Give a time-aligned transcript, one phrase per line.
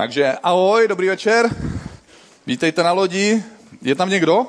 [0.00, 1.50] Takže ahoj, dobrý večer.
[2.46, 3.42] Vítejte na lodi.
[3.82, 4.46] Je tam někdo?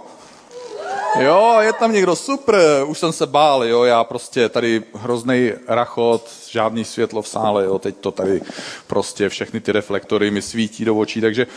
[1.19, 6.29] Jo, je tam někdo, super, už jsem se bál, jo, já prostě tady hrozný rachot,
[6.49, 8.41] žádný světlo v sále, jo, teď to tady
[8.87, 11.47] prostě všechny ty reflektory mi svítí do očí, takže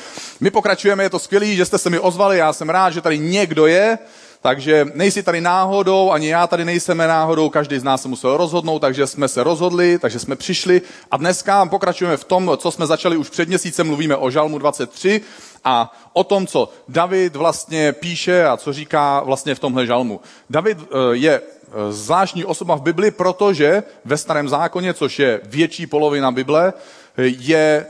[0.41, 3.19] my pokračujeme, je to skvělý, že jste se mi ozvali, já jsem rád, že tady
[3.19, 3.99] někdo je,
[4.45, 8.79] takže nejsi tady náhodou, ani já tady nejsme náhodou, každý z nás se musel rozhodnout,
[8.79, 13.17] takže jsme se rozhodli, takže jsme přišli a dneska pokračujeme v tom, co jsme začali
[13.17, 15.21] už před měsícem, mluvíme o Žalmu 23
[15.65, 20.21] a o tom, co David vlastně píše a co říká vlastně v tomhle žalmu.
[20.51, 25.87] David eh, je eh, zvláštní osoba v Bibli, protože ve starém zákoně, což je větší
[25.87, 26.73] polovina Bible,
[27.17, 27.87] je,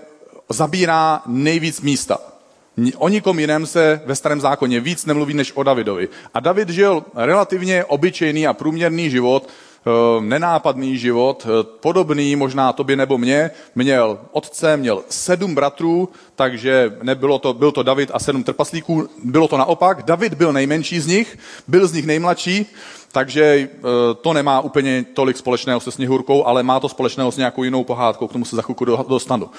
[0.49, 2.34] zabírá nejvíc místa.
[2.97, 6.09] O nikom jiném se ve starém zákoně víc nemluví než o Davidovi.
[6.35, 12.97] A David žil relativně obyčejný a průměrný život, eh, nenápadný život, eh, podobný možná tobě
[12.97, 13.51] nebo mě.
[13.75, 19.49] Měl otce, měl sedm bratrů, takže nebylo to, byl to David a sedm trpaslíků, bylo
[19.49, 20.03] to naopak.
[20.03, 21.39] David byl nejmenší z nich,
[21.69, 22.67] byl z nich nejmladší,
[23.13, 23.81] takže eh,
[24.21, 28.29] to nemá úplně tolik společného se Sněhurkou, ale má to společného s nějakou jinou pohádkou,
[28.29, 29.51] k tomu se za chvilku dostanu.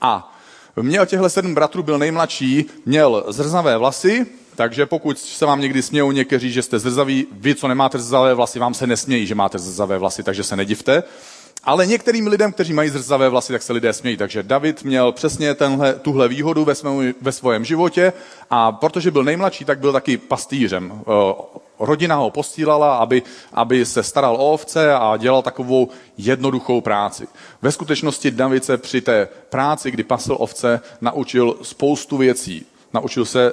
[0.00, 0.37] A
[0.82, 4.26] Měl těchto sedm bratrů, byl nejmladší, měl zrzavé vlasy,
[4.56, 8.58] takže pokud se vám někdy smějou někteří, že jste zrzaví, vy, co nemáte zrzavé vlasy,
[8.58, 11.02] vám se nesmějí, že máte zrzavé vlasy, takže se nedivte.
[11.64, 14.16] Ale některým lidem, kteří mají zrzavé vlasy, tak se lidé smějí.
[14.16, 18.12] Takže David měl přesně tenhle, tuhle výhodu ve, svém, ve svém životě
[18.50, 21.02] a protože byl nejmladší, tak byl taky pastýřem.
[21.78, 27.26] Rodina ho postílala, aby, aby se staral o ovce a dělal takovou jednoduchou práci.
[27.62, 32.66] Ve skutečnosti David se při té práci, kdy pasl ovce, naučil spoustu věcí.
[32.92, 33.52] Naučil se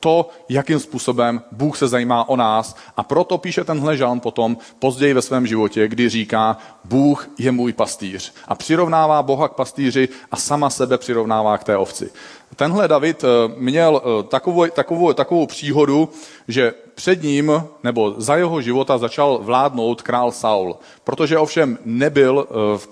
[0.00, 5.14] to, jakým způsobem Bůh se zajímá o nás a proto píše tenhle žalm potom později
[5.14, 10.36] ve svém životě, kdy říká, Bůh je můj pastýř a přirovnává Boha k pastýři a
[10.36, 12.10] sama sebe přirovnává k té ovci.
[12.56, 16.08] Tenhle David eh, měl eh, takovou, takovou, takovou příhodu,
[16.48, 20.76] že před ním nebo za jeho života začal vládnout král Saul.
[21.04, 22.46] Protože ovšem nebyl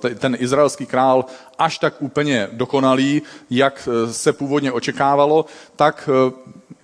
[0.04, 1.24] eh, ten izraelský král
[1.58, 5.44] až tak úplně dokonalý, jak se původně očekávalo,
[5.76, 6.08] tak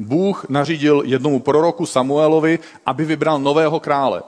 [0.00, 4.22] Bůh nařídil jednomu proroku Samuelovi, aby vybral nového krále.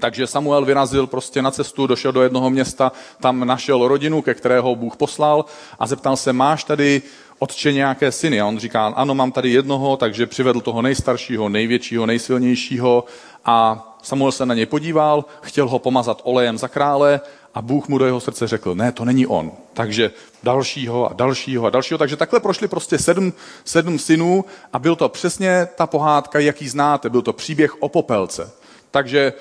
[0.00, 4.74] Takže Samuel vyrazil prostě na cestu, došel do jednoho města, tam našel rodinu, ke kterého
[4.74, 5.44] Bůh poslal
[5.78, 7.02] a zeptal se, máš tady
[7.38, 8.40] otče nějaké syny?
[8.40, 13.04] A on říká, ano, mám tady jednoho, takže přivedl toho nejstaršího, největšího, nejsilnějšího
[13.44, 17.20] a Samuel se na něj podíval, chtěl ho pomazat olejem za krále
[17.56, 19.52] a Bůh mu do jeho srdce řekl, ne, to není on.
[19.72, 20.10] Takže
[20.42, 21.98] dalšího a dalšího a dalšího.
[21.98, 23.32] Takže takhle prošli prostě sedm,
[23.64, 27.10] sedm synů a byl to přesně ta pohádka, jaký znáte.
[27.10, 28.50] Byl to příběh o popelce.
[28.90, 29.32] Takže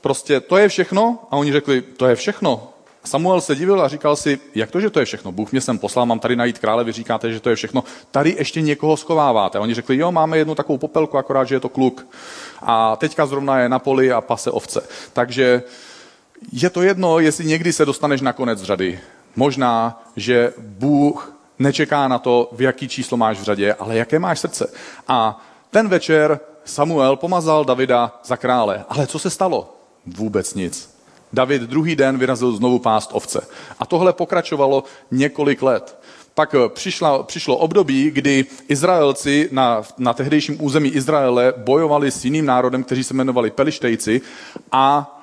[0.00, 2.68] prostě to je všechno a oni řekli, to je všechno.
[3.04, 5.32] Samuel se divil a říkal si, jak to, že to je všechno?
[5.32, 7.84] Bůh mě sem poslal, mám tady najít krále, vy říkáte, že to je všechno.
[8.10, 9.58] Tady ještě někoho schováváte.
[9.58, 12.06] A oni řekli, jo, máme jednu takovou popelku, akorát, že je to kluk.
[12.62, 14.82] A teďka zrovna je na poli a pase ovce.
[15.12, 15.62] Takže
[16.52, 19.00] je to jedno, jestli někdy se dostaneš na konec řady.
[19.36, 24.38] Možná, že Bůh nečeká na to, v jaký číslo máš v řadě, ale jaké máš
[24.38, 24.72] srdce.
[25.08, 28.84] A ten večer Samuel pomazal Davida za krále.
[28.88, 29.76] Ale co se stalo?
[30.06, 30.96] Vůbec nic.
[31.32, 33.46] David druhý den vyrazil znovu pást ovce.
[33.78, 35.98] A tohle pokračovalo několik let.
[36.34, 42.84] Pak přišla, přišlo období, kdy Izraelci na, na tehdejším území Izraele bojovali s jiným národem,
[42.84, 44.20] kteří se jmenovali Pelištejci
[44.72, 45.15] a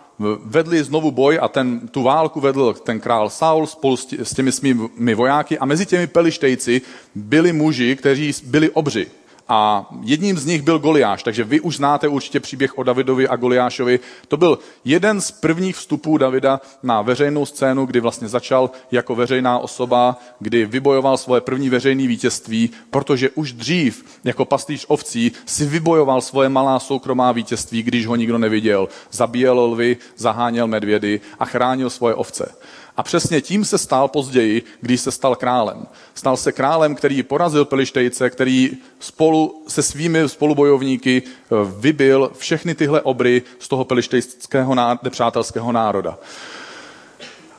[0.46, 5.16] vedli znovu boj a ten, tu válku vedl ten král Saul spolu s těmi svými
[5.16, 6.82] vojáky a mezi těmi pelištejci
[7.16, 9.08] byli muži, kteří byli obři.
[9.48, 13.36] A jedním z nich byl Goliáš, takže vy už znáte určitě příběh o Davidovi a
[13.36, 14.00] Goliášovi.
[14.28, 19.60] To byl jeden z prvních vstupů Davida na veřejnou scénu, kdy vlastně začal jako veřejná
[19.60, 26.22] osoba, kdy vybojoval svoje první veřejné vítězství, protože už dřív jako pastýř ovcí si vybojoval
[26.22, 28.90] svoje malá soukromá vítězství, když ho nikdo neviděl.
[29.12, 32.56] Zabíjel lvy, zaháněl medvědy a chránil svoje ovce.
[32.98, 35.88] A přesně tím se stal později, když se stal králem.
[36.14, 43.02] Stal se králem, který porazil Pelištejce, který spolu se svými spolubojovníky eh, vybil všechny tyhle
[43.02, 46.18] obry z toho pelištejského nepřátelského národa.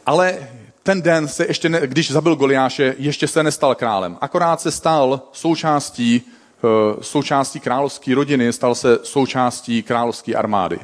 [0.06, 0.48] Ale
[0.82, 4.18] ten den se ještě, ne, když zabil Goliáše, ještě se nestal králem.
[4.20, 10.78] Akorát se stal součástí, eh, součástí královské rodiny, stal se součástí královské armády.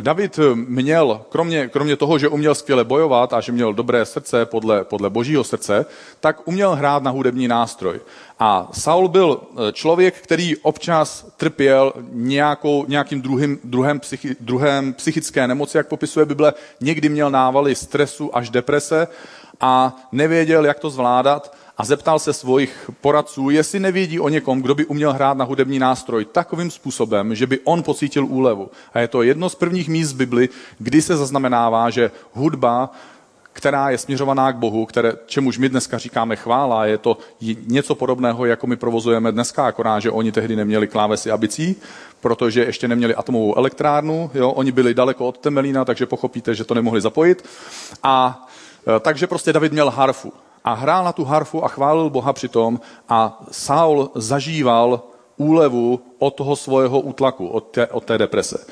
[0.00, 4.84] David měl, kromě, kromě toho, že uměl skvěle bojovat a že měl dobré srdce podle,
[4.84, 5.86] podle božího srdce,
[6.20, 8.00] tak uměl hrát na hudební nástroj.
[8.38, 15.48] A Saul byl eh, člověk, který občas trpěl nějakou, nějakým druhým, druhem, psychi, druhem psychické
[15.48, 16.54] nemoci, jak popisuje Bible.
[16.80, 19.08] Někdy měl návaly stresu až deprese
[19.60, 24.74] a nevěděl, jak to zvládat a zeptal se svých poradců, jestli nevědí o někom, kdo
[24.74, 28.70] by uměl hrát na hudební nástroj takovým způsobem, že by on pocítil úlevu.
[28.94, 30.48] A je to jedno z prvních míst Bibli,
[30.78, 32.90] kdy se zaznamenává, že hudba
[33.52, 37.18] která je směřovaná k Bohu, které, čemuž my dneska říkáme chvála, je to
[37.66, 41.76] něco podobného, jako my provozujeme dneska, akorát, že oni tehdy neměli klávesy a bicí,
[42.20, 44.50] protože ještě neměli atomovou elektrárnu, jo?
[44.50, 47.44] oni byli daleko od Temelína, takže pochopíte, že to nemohli zapojit.
[48.02, 48.46] A
[48.96, 50.32] e, takže prostě David měl harfu
[50.64, 55.02] a hrál na tu harfu a chválil Boha přitom a Saul zažíval
[55.36, 58.66] úlevu od toho svého útlaku, od té, od té deprese.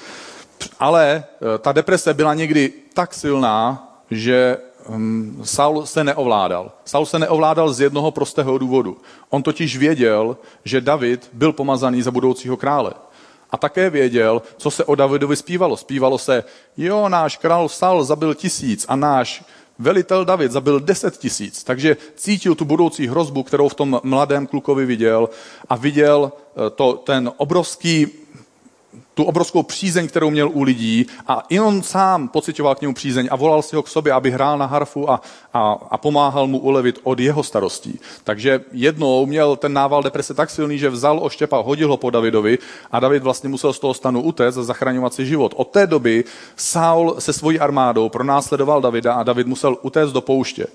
[0.78, 1.24] Ale
[1.54, 6.72] e, ta deprese byla někdy tak silná, že um, Saul se neovládal.
[6.84, 8.96] Saul se neovládal z jednoho prostého důvodu.
[9.30, 12.92] On totiž věděl, že David byl pomazaný za budoucího krále.
[13.50, 15.76] A také věděl, co se o Davidovi zpívalo.
[15.76, 16.44] Zpívalo se,
[16.76, 19.44] jo, náš král Saul zabil tisíc a náš
[19.78, 21.64] velitel David zabil deset tisíc.
[21.64, 25.28] Takže cítil tu budoucí hrozbu, kterou v tom mladém klukovi viděl
[25.68, 28.06] a viděl eh, to, ten obrovský
[29.14, 33.28] tu obrovskou přízeň, kterou měl u lidí a i on sám pocitoval k němu přízeň
[33.30, 35.20] a volal si ho k sobě, aby hrál na harfu a,
[35.54, 38.00] a, a pomáhal mu ulevit od jeho starostí.
[38.24, 42.58] Takže jednou měl ten nával deprese tak silný, že vzal oštěpa, hodil ho po Davidovi
[42.92, 45.54] a David vlastně musel z toho stanu utéct a zachraňovat si život.
[45.56, 46.24] Od té doby
[46.56, 50.66] Saul se svojí armádou pronásledoval Davida a David musel utéct do pouště.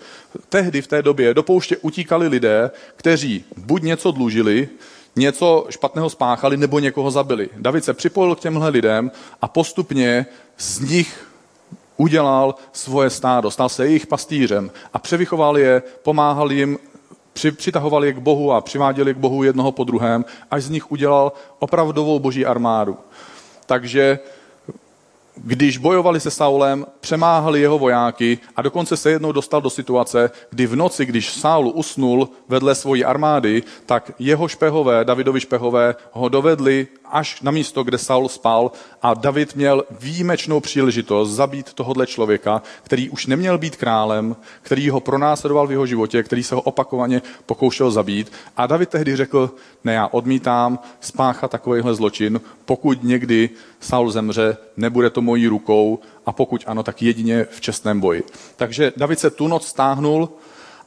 [0.49, 4.69] Tehdy v té době do pouště utíkali lidé, kteří buď něco dlužili,
[5.15, 7.49] něco špatného spáchali nebo někoho zabili.
[7.57, 9.11] David se připojil k těmhle lidem
[9.41, 10.25] a postupně
[10.57, 11.27] z nich
[11.97, 16.79] udělal svoje stádo, stal se jejich pastýřem a převychoval je, pomáhal jim,
[17.33, 20.69] při, přitahoval je k Bohu a přiváděl je k Bohu jednoho po druhém, až z
[20.69, 22.97] nich udělal opravdovou boží armádu.
[23.65, 24.19] Takže
[25.35, 30.67] když bojovali se Saulem, přemáhali jeho vojáky a dokonce se jednou dostal do situace, kdy
[30.67, 36.87] v noci, když Saul usnul vedle svojí armády, tak jeho špehové, Davidovi špehové, ho dovedli
[37.11, 38.71] až na místo, kde Saul spal
[39.01, 44.99] a David měl výjimečnou příležitost zabít tohohle člověka, který už neměl být králem, který ho
[44.99, 48.31] pronásledoval v jeho životě, který se ho opakovaně pokoušel zabít.
[48.57, 49.51] A David tehdy řekl,
[49.83, 53.49] ne, já odmítám spáchat takovýhle zločin, pokud někdy
[53.79, 58.23] Saul zemře, nebude to mojí rukou a pokud ano, tak jedině v čestném boji.
[58.55, 60.29] Takže David se tu noc stáhnul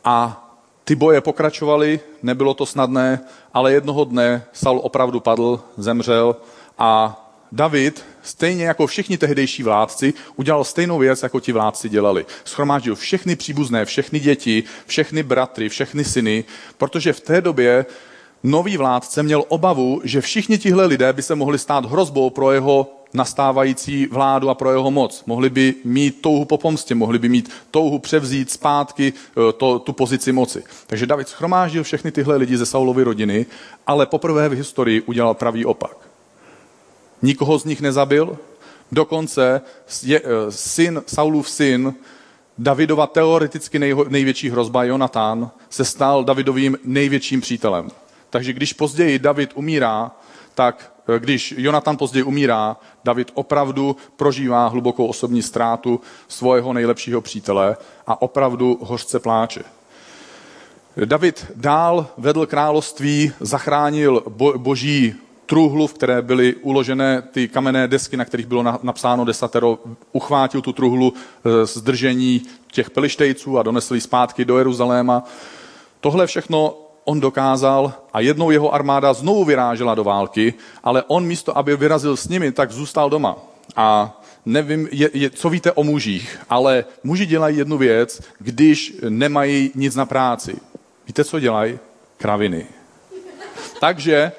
[0.05, 0.44] a
[0.85, 3.21] ty boje pokračovaly, nebylo to snadné,
[3.55, 6.37] ale jednoho dne Saul opravdu padl, zemřel
[6.79, 7.21] a
[7.53, 12.27] David, stejně jako všichni tehdejší vládci, udělal stejnou věc, jako ti vládci dělali.
[12.45, 16.45] Schromáždil všechny příbuzné, všechny děti, všechny bratry, všechny syny,
[16.79, 17.87] protože v té době
[18.43, 23.04] nový vládce měl obavu, že všichni tihle lidé by se mohli stát hrozbou pro jeho
[23.15, 25.23] nastávající vládu a pro jeho moc.
[25.27, 29.93] Mohli by mít touhu po pomstě, mohli by mít touhu převzít zpátky eh, to, tu
[29.93, 30.63] pozici moci.
[30.87, 33.47] Takže David schromáždil všechny tyhle lidi ze Saulovy rodiny,
[33.87, 35.97] ale poprvé v historii udělal pravý opak.
[37.23, 38.39] Nikoho z nich nezabil,
[38.93, 39.61] dokonce
[40.03, 41.95] je, eh, syn, Saulův syn,
[42.59, 47.91] Davidova teoreticky nejho, největší hrozba, Jonatán, se stal Davidovým největším přítelem.
[48.31, 50.11] Takže když později David umírá,
[50.55, 58.23] tak když Jonatan později umírá, David opravdu prožívá hlubokou osobní ztrátu svého nejlepšího přítele a
[58.23, 59.65] opravdu hořce pláče.
[61.05, 65.15] David dál vedl království, zachránil bo, boží
[65.47, 69.79] truhlu, v které byly uložené ty kamenné desky, na kterých bylo napsáno desatero,
[70.13, 72.43] uchvátil tu truhlu eh, z držení
[72.73, 75.25] těch pelištejců a donesl ji zpátky do Jeruzaléma.
[76.01, 81.59] Tohle všechno on dokázal a jednou jeho armáda znovu vyrážela do války, ale on místo,
[81.59, 83.37] aby vyrazil s nimi, tak zůstal doma.
[83.77, 89.71] A nevím, je, je, co víte o mužích, ale muži dělají jednu věc, když nemají
[89.75, 90.57] nic na práci.
[91.07, 91.79] Víte, co dělají?
[92.17, 92.67] Kraviny.
[93.81, 94.33] Takže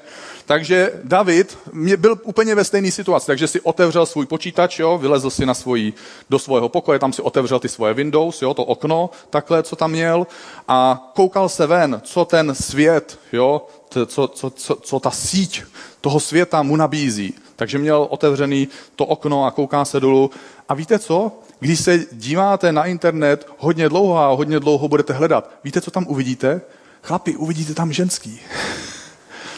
[0.46, 1.58] takže David
[1.98, 5.94] byl úplně ve stejné situaci, takže si otevřel svůj počítač, jo, vylezl si na svojí,
[6.30, 9.92] do svého pokoje, tam si otevřel ty svoje Windows, jo, to okno, takhle, co tam
[9.92, 10.28] měl
[10.68, 15.64] a koukal se ven, co ten svět, jo, co, co, co, co ta síť
[16.02, 17.34] toho světa mu nabízí.
[17.56, 20.32] Takže měl otevřený to okno a kouká se dolů.
[20.70, 21.32] A víte co?
[21.60, 26.06] Když se díváte na internet hodně dlouho a hodně dlouho budete hledat, víte, co tam
[26.08, 26.62] uvidíte?
[27.02, 28.42] Chlapi, uvidíte tam ženský.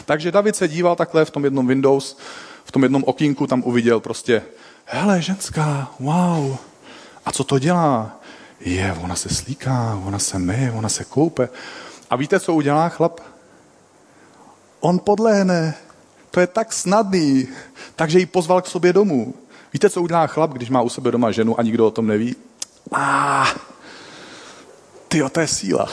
[0.08, 2.16] Takže David se díval takhle v tom jednom Windows,
[2.64, 4.42] v tom jednom okýnku tam uviděl prostě,
[4.84, 6.56] hele, ženská, wow,
[7.24, 8.20] a co to dělá?
[8.60, 11.48] Je, ona se slíká, ona se myje, ona se koupe.
[12.10, 13.20] A víte, co udělá chlap?
[14.80, 15.74] On podlehne.
[16.30, 17.48] To je tak snadný.
[17.96, 19.34] Takže ji pozval k sobě domů.
[19.72, 22.36] Víte, co udělá chlap, když má u sebe doma ženu a nikdo o tom neví?
[22.92, 23.58] A ah,
[25.08, 25.88] ty, to je síla.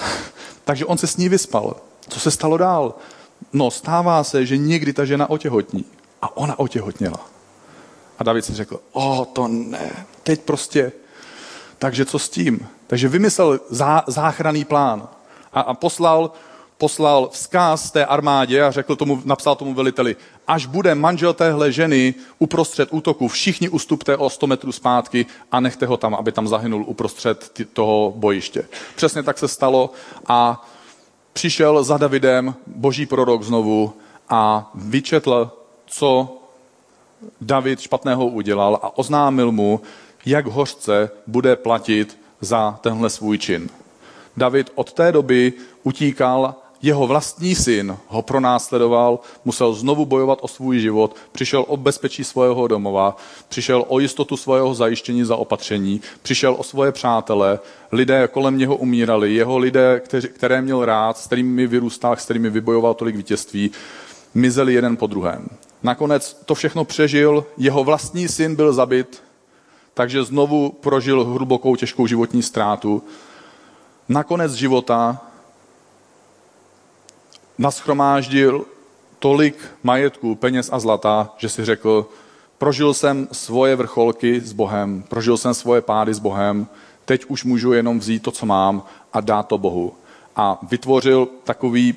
[0.64, 1.76] Takže on se s ní vyspal.
[2.10, 2.96] Co se stalo dál?
[3.54, 5.86] No, stává se, že někdy ta žena otěhotní.
[6.22, 7.20] A ona otěhotněla.
[8.20, 10.92] A David si řekl, o, to ne, teď prostě.
[11.78, 12.68] Takže co s tím?
[12.88, 15.08] Takže vymyslel zá, záchranný plán
[15.54, 16.32] a, a poslal,
[16.78, 20.16] poslal vzkaz té armádě a řekl tomu, napsal tomu veliteli,
[20.48, 25.86] až bude manžel téhle ženy uprostřed útoku, všichni ustupte o 100 metrů zpátky a nechte
[25.86, 28.66] ho tam, aby tam zahynul uprostřed toho bojiště.
[28.96, 29.92] Přesně tak se stalo
[30.28, 30.66] a
[31.36, 33.94] přišel za Davidem boží prorok znovu
[34.30, 35.52] a vyčetl,
[35.86, 36.38] co
[37.42, 39.82] David špatného udělal a oznámil mu,
[40.26, 43.70] jak hořce bude platit za tenhle svůj čin.
[44.38, 50.80] David od té doby utíkal, jeho vlastní syn ho pronásledoval, musel znovu bojovat o svůj
[50.80, 53.18] život, přišel o bezpečí svého domova,
[53.50, 57.60] přišel o jistotu svého zajištění za opatření, přišel o svoje přátele,
[57.92, 60.02] lidé kolem něho umírali, jeho lidé,
[60.36, 63.72] které měl rád, s kterými vyrůstal, s kterými vybojoval tolik vítězství,
[64.34, 65.48] mizeli jeden po druhém.
[65.84, 69.24] Nakonec to všechno přežil, jeho vlastní syn byl zabit,
[69.94, 73.04] takže znovu prožil hlubokou těžkou životní ztrátu.
[74.10, 75.22] Nakonec života
[77.58, 78.66] naschromáždil
[79.20, 82.10] tolik majetku, peněz a zlata, že si řekl,
[82.58, 86.68] prožil jsem svoje vrcholky s Bohem, prožil jsem svoje pády s Bohem,
[87.06, 88.84] teď už můžu jenom vzít to, co mám
[89.14, 89.94] a dát to Bohu.
[90.36, 91.96] A vytvořil takový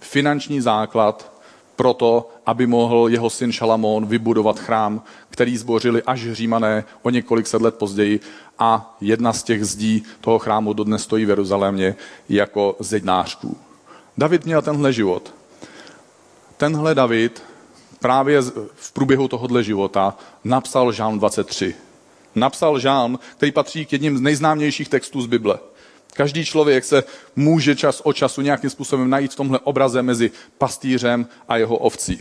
[0.00, 1.32] finanční základ
[1.76, 7.62] proto, aby mohl jeho syn Šalamón vybudovat chrám, který zbořili až římané o několik set
[7.62, 8.20] let později
[8.58, 11.96] a jedna z těch zdí toho chrámu dodnes stojí v Jeruzalémě
[12.28, 13.69] jako zednářků.
[14.20, 15.34] David měl tenhle život.
[16.56, 17.42] Tenhle David
[18.00, 18.42] právě
[18.74, 21.74] v průběhu tohohle života napsal Žálm 23.
[22.34, 25.58] Napsal Žálm, který patří k jedním z nejznámějších textů z Bible.
[26.14, 27.04] Každý člověk se
[27.36, 32.18] může čas od času nějakým způsobem najít v tomhle obraze mezi pastýřem a jeho ovcí.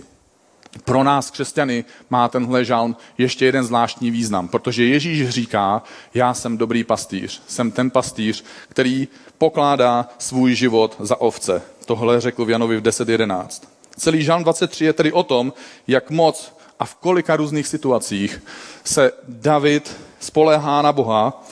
[0.86, 6.58] Pro nás, křesťany, má tenhle žalm ještě jeden zvláštní význam, protože Ježíš říká, já jsem
[6.58, 11.62] dobrý pastýř, jsem ten pastýř, který pokládá svůj život za ovce.
[11.90, 13.68] Tohle řekl v Janovi v 10.11.
[13.98, 15.54] Celý žalm 23 je tedy o tom,
[15.88, 18.44] jak moc a v kolika různých situacích
[18.84, 21.44] se David spolehá na Boha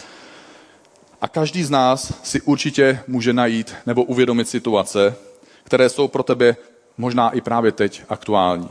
[1.22, 5.16] a každý z nás si určitě může najít nebo uvědomit situace,
[5.64, 6.56] které jsou pro tebe
[6.98, 8.70] možná i právě teď aktuální.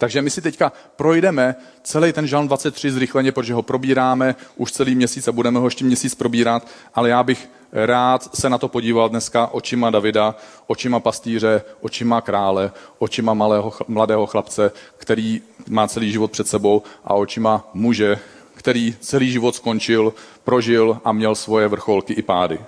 [0.00, 4.94] Takže my si teďka projdeme celý ten žalm 23 zrychleně, protože ho probíráme už celý
[4.94, 9.08] měsíc a budeme ho ještě měsíc probírat, ale já bych rád se na to podíval
[9.08, 10.34] dneska očima Davida,
[10.66, 17.14] očima pastýře, očima krále, očima malého, mladého chlapce, který má celý život před sebou a
[17.14, 18.18] očima muže,
[18.54, 20.14] který celý život skončil,
[20.44, 22.58] prožil a měl svoje vrcholky i pády.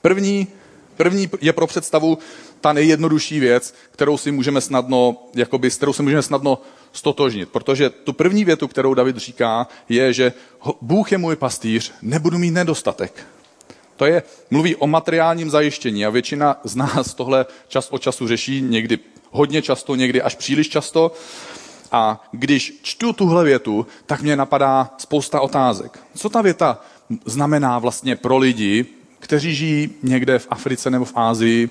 [0.00, 0.48] První,
[0.96, 2.18] první je pro představu
[2.60, 6.58] ta nejjednodušší věc, kterou si můžeme snadno, jakoby, s kterou si můžeme snadno
[6.92, 7.48] stotožnit.
[7.48, 10.32] Protože tu první větu, kterou David říká, je, že
[10.80, 13.26] Bůh je můj pastýř, nebudu mít nedostatek.
[13.96, 18.60] To je, mluví o materiálním zajištění a většina z nás tohle čas od času řeší,
[18.60, 18.98] někdy
[19.30, 21.12] hodně často, někdy až příliš často.
[21.92, 25.98] A když čtu tuhle větu, tak mě napadá spousta otázek.
[26.16, 26.80] Co ta věta
[27.24, 28.86] znamená vlastně pro lidi,
[29.32, 31.70] kteří žijí někde v Africe nebo v Ázii,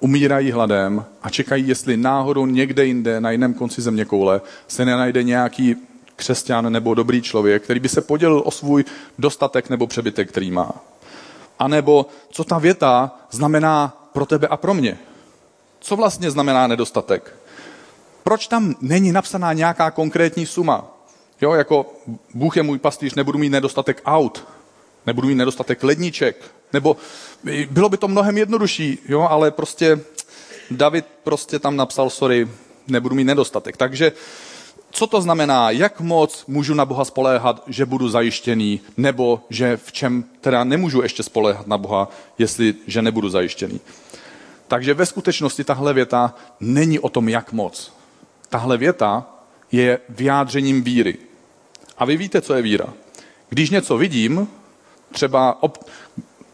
[0.00, 5.22] umírají hladem a čekají, jestli náhodou někde jinde, na jiném konci země koule, se nenajde
[5.22, 5.76] nějaký
[6.16, 8.84] křesťan nebo dobrý člověk, který by se podělil o svůj
[9.18, 10.72] dostatek nebo přebytek, který má.
[11.58, 14.98] A nebo co ta věta znamená pro tebe a pro mě.
[15.80, 17.34] Co vlastně znamená nedostatek?
[18.22, 20.84] Proč tam není napsaná nějaká konkrétní suma?
[21.40, 21.94] Jo, jako
[22.34, 24.44] Bůh je můj pastýř, nebudu mít nedostatek aut,
[25.06, 26.96] nebudu mít nedostatek ledniček, nebo
[27.70, 30.00] bylo by to mnohem jednodušší, jo, ale prostě
[30.70, 32.48] David prostě tam napsal, sorry,
[32.88, 33.76] nebudu mít nedostatek.
[33.76, 34.12] Takže
[34.90, 39.92] co to znamená, jak moc můžu na Boha spoléhat, že budu zajištěný, nebo že v
[39.92, 42.08] čem teda nemůžu ještě spoléhat na Boha,
[42.38, 43.80] jestli že nebudu zajištěný.
[44.68, 47.92] Takže ve skutečnosti tahle věta není o tom, jak moc.
[48.48, 49.26] Tahle věta
[49.72, 51.16] je vyjádřením víry.
[51.98, 52.86] A vy víte, co je víra.
[53.48, 54.48] Když něco vidím,
[55.12, 55.78] třeba ob...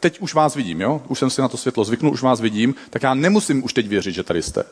[0.03, 1.03] teď už vás vidím, jo?
[1.09, 3.89] už jsem si na to světlo zvyknul, už vás vidím, tak já nemusím už teď
[3.89, 4.65] věřit, že tady jste.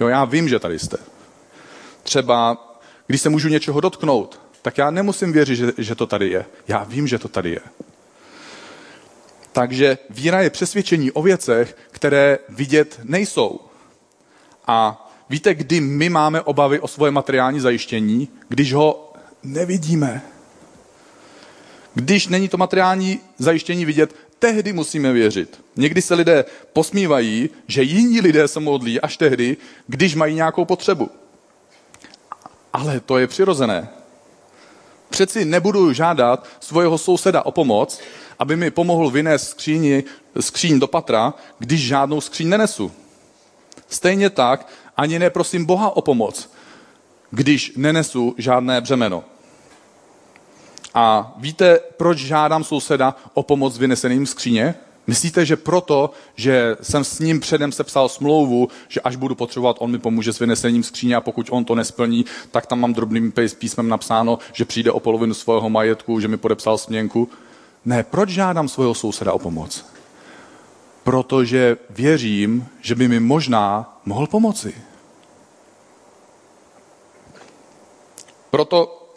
[0.00, 0.96] Jo, já vím, že tady jste.
[2.02, 2.56] Třeba,
[3.06, 6.44] když se můžu něčeho dotknout, tak já nemusím věřit, že, že to tady je.
[6.68, 7.60] Já vím, že to tady je.
[9.52, 13.60] Takže víra je přesvědčení o věcech, které vidět nejsou.
[14.66, 18.28] A víte, kdy my máme obavy o svoje materiální zajištění?
[18.48, 19.12] Když ho
[19.42, 20.31] nevidíme.
[21.94, 25.60] Když není to materiální zajištění vidět, tehdy musíme věřit.
[25.76, 29.56] Někdy se lidé posmívají, že jiní lidé se modlí až tehdy,
[29.86, 31.10] když mají nějakou potřebu.
[32.72, 33.88] Ale to je přirozené.
[35.10, 38.00] Přeci nebudu žádat svého souseda o pomoc,
[38.38, 40.04] aby mi pomohl vynést skříni,
[40.40, 42.92] skříň do patra, když žádnou skříň nenesu.
[43.88, 46.50] Stejně tak ani neprosím Boha o pomoc,
[47.30, 49.24] když nenesu žádné břemeno.
[50.94, 54.74] A víte, proč žádám souseda o pomoc vyneseným skříně?
[55.06, 59.90] Myslíte, že proto, že jsem s ním předem sepsal smlouvu, že až budu potřebovat, on
[59.90, 63.88] mi pomůže s vynesením skříně a pokud on to nesplní, tak tam mám drobným písmem
[63.88, 67.28] napsáno, že přijde o polovinu svého majetku, že mi podepsal směnku?
[67.84, 69.86] Ne, proč žádám svého souseda o pomoc?
[71.04, 74.74] Protože věřím, že by mi možná mohl pomoci.
[78.50, 79.08] Proto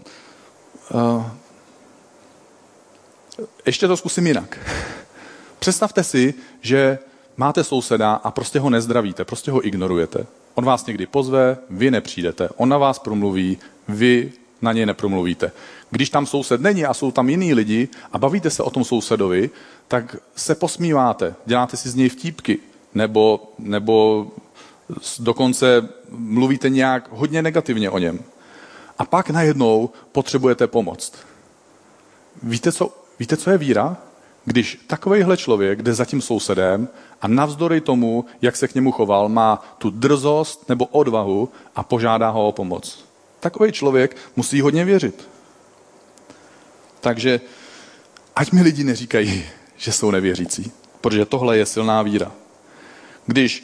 [0.94, 1.26] uh,
[3.66, 4.58] ještě to zkusím jinak.
[5.60, 7.00] Představte si, že
[7.38, 10.26] máte souseda a prostě ho nezdravíte, prostě ho ignorujete.
[10.56, 12.50] On vás někdy pozve, vy nepřijdete.
[12.58, 15.52] On na vás promluví, vy na něj nepromluvíte.
[15.90, 19.50] Když tam soused není a jsou tam jiní lidi a bavíte se o tom sousedovi,
[19.88, 22.60] tak se posmíváte, děláte si z něj vtípky,
[22.94, 24.28] nebo, nebo
[25.20, 28.20] dokonce mluvíte nějak hodně negativně o něm.
[28.98, 31.12] A pak najednou potřebujete pomoc.
[32.44, 33.98] Víte, co, víte, co je víra?
[34.46, 36.88] Když takovejhle člověk jde za tím sousedem
[37.22, 42.30] a navzdory tomu, jak se k němu choval, má tu drzost nebo odvahu a požádá
[42.30, 43.06] ho o pomoc.
[43.40, 45.30] Takový člověk musí hodně věřit.
[47.02, 47.42] Takže
[48.36, 49.46] ať mi lidi neříkají,
[49.78, 52.32] že jsou nevěřící, protože tohle je silná víra.
[53.26, 53.64] Když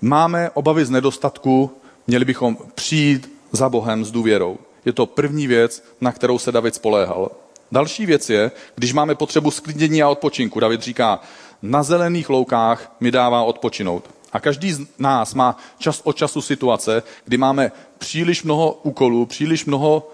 [0.00, 1.70] máme obavy z nedostatku,
[2.06, 4.58] měli bychom přijít za Bohem s důvěrou.
[4.84, 7.30] Je to první věc, na kterou se David spoléhal.
[7.72, 10.60] Další věc je, když máme potřebu sklidnění a odpočinku.
[10.60, 11.20] David říká,
[11.62, 14.10] na zelených loukách mi dává odpočinout.
[14.32, 19.64] A každý z nás má čas od času situace, kdy máme příliš mnoho úkolů, příliš
[19.64, 20.10] mnoho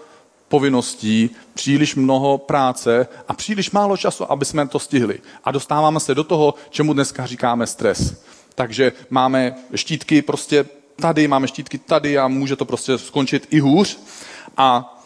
[0.47, 5.19] povinností, příliš mnoho práce a příliš málo času, aby jsme to stihli.
[5.43, 8.23] A dostáváme se do toho, čemu dneska říkáme stres.
[8.55, 13.99] Takže máme štítky prostě tady, máme štítky tady a může to prostě skončit i hůř.
[14.57, 14.98] A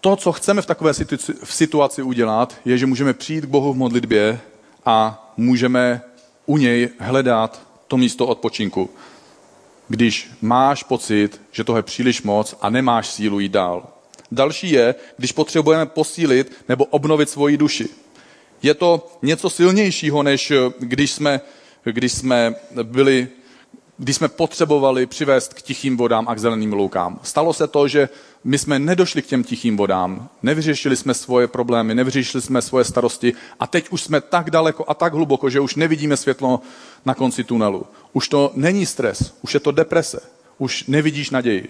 [0.00, 3.72] to, co chceme v takové situaci, v situaci udělat, je, že můžeme přijít k Bohu
[3.72, 4.40] v modlitbě
[4.86, 6.02] a můžeme
[6.46, 8.90] u něj hledat to místo odpočinku.
[9.88, 13.88] Když máš pocit, že to je příliš moc a nemáš sílu jít dál.
[14.32, 17.88] Další je, když potřebujeme posílit nebo obnovit svoji duši.
[18.62, 21.40] Je to něco silnějšího, než když jsme,
[21.84, 23.28] když jsme byli
[24.00, 27.20] když jsme potřebovali přivést k tichým vodám a k zeleným loukám.
[27.22, 28.08] Stalo se to, že
[28.44, 33.32] my jsme nedošli k těm tichým vodám, nevyřešili jsme svoje problémy, nevyřešili jsme svoje starosti
[33.60, 36.60] a teď už jsme tak daleko a tak hluboko, že už nevidíme světlo
[37.04, 37.86] na konci tunelu.
[38.12, 40.20] Už to není stres, už je to deprese,
[40.58, 41.68] už nevidíš naději.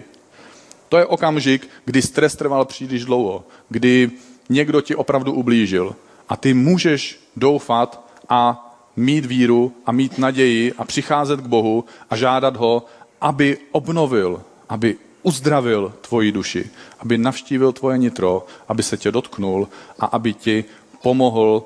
[0.89, 4.11] To je okamžik, kdy stres trval příliš dlouho, kdy
[4.49, 5.95] někdo ti opravdu ublížil
[6.29, 8.70] a ty můžeš doufat a
[9.01, 12.85] mít víru a mít naději a přicházet k Bohu a žádat ho,
[13.21, 19.67] aby obnovil, aby uzdravil tvoji duši, aby navštívil tvoje nitro, aby se tě dotknul
[19.99, 20.65] a aby ti
[21.01, 21.63] pomohl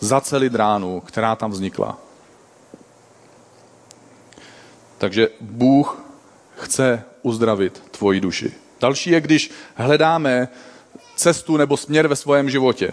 [0.00, 1.98] zacelit ránu, která tam vznikla.
[4.98, 6.02] Takže Bůh
[6.56, 8.52] chce uzdravit tvoji duši.
[8.80, 10.48] Další je, když hledáme
[11.16, 12.92] cestu nebo směr ve svém životě.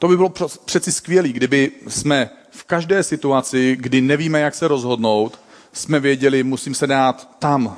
[0.00, 0.32] To by bylo
[0.64, 5.38] přeci skvělé, kdyby jsme v každé situaci, kdy nevíme, jak se rozhodnout,
[5.72, 7.76] jsme věděli, musím se dát tam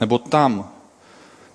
[0.00, 0.70] nebo tam.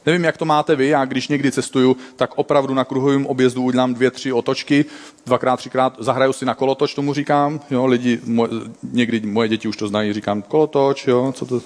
[0.06, 3.94] Nevím, jak to máte vy, já když někdy cestuju, tak opravdu na kruhovém objezdu udělám
[3.94, 4.86] dvě, tři otočky,
[5.26, 8.52] dvakrát, třikrát zahraju si na kolotoč, tomu říkám, jo, lidi, moje,
[8.84, 11.62] někdy moje děti už to znají, říkám kolotoč, jo, co to,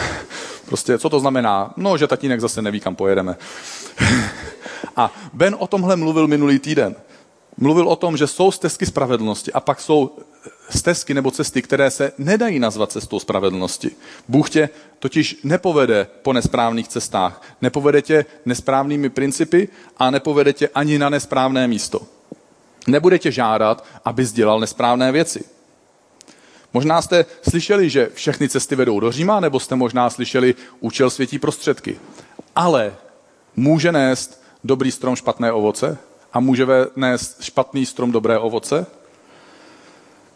[0.66, 1.74] prostě, co to znamená?
[1.76, 3.36] No, že tatínek zase neví, kam pojedeme.
[4.96, 6.96] A Ben o tomhle mluvil minulý týden
[7.56, 10.18] mluvil o tom, že jsou stezky spravedlnosti a pak jsou
[10.70, 13.90] stezky nebo cesty, které se nedají nazvat cestou spravedlnosti.
[14.28, 20.98] Bůh tě totiž nepovede po nesprávných cestách, nepovede tě nesprávnými principy a nepovede tě ani
[20.98, 22.02] na nesprávné místo.
[22.86, 25.44] Nebude tě žádat, abys dělal nesprávné věci.
[26.72, 31.38] Možná jste slyšeli, že všechny cesty vedou do Říma, nebo jste možná slyšeli účel světí
[31.38, 32.00] prostředky.
[32.56, 32.94] Ale
[33.56, 35.98] může nést dobrý strom špatné ovoce?
[36.32, 36.66] A může
[36.96, 38.86] nést špatný strom dobré ovoce?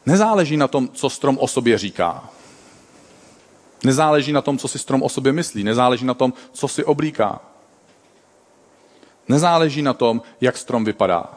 [0.06, 2.30] Nezáleží na tom, co strom o sobě říká.
[3.84, 5.64] Nezáleží na tom, co si strom o sobě myslí.
[5.64, 7.40] Nezáleží na tom, co si oblíká.
[9.28, 11.30] Nezáleží na tom, jak strom vypadá.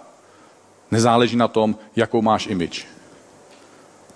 [0.91, 2.87] nezáleží na tom, jakou máš imič.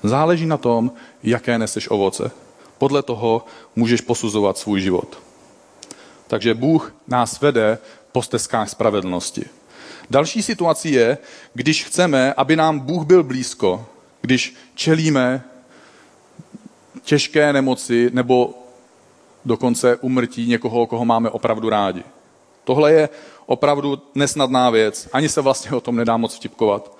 [0.03, 0.91] Záleží na tom,
[1.23, 2.31] jaké neseš ovoce.
[2.77, 5.19] Podle toho můžeš posuzovat svůj život.
[6.27, 7.77] Takže Bůh nás vede
[8.11, 9.45] po stezkách spravedlnosti.
[10.09, 11.17] Další situací je,
[11.53, 13.85] když chceme, aby nám Bůh byl blízko,
[14.21, 15.43] když čelíme
[17.03, 18.53] těžké nemoci nebo
[19.45, 22.03] dokonce umrtí někoho, koho máme opravdu rádi.
[22.63, 23.09] Tohle je
[23.45, 25.09] opravdu nesnadná věc.
[25.13, 26.97] Ani se vlastně o tom nedá moc vtipkovat.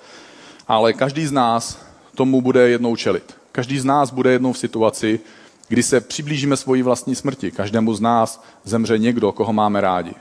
[0.68, 1.78] Ale každý z nás
[2.14, 3.34] tomu bude jednou čelit.
[3.52, 5.20] Každý z nás bude jednou v situaci,
[5.68, 7.50] kdy se přiblížíme svoji vlastní smrti.
[7.50, 10.14] Každému z nás zemře někdo, koho máme rádi.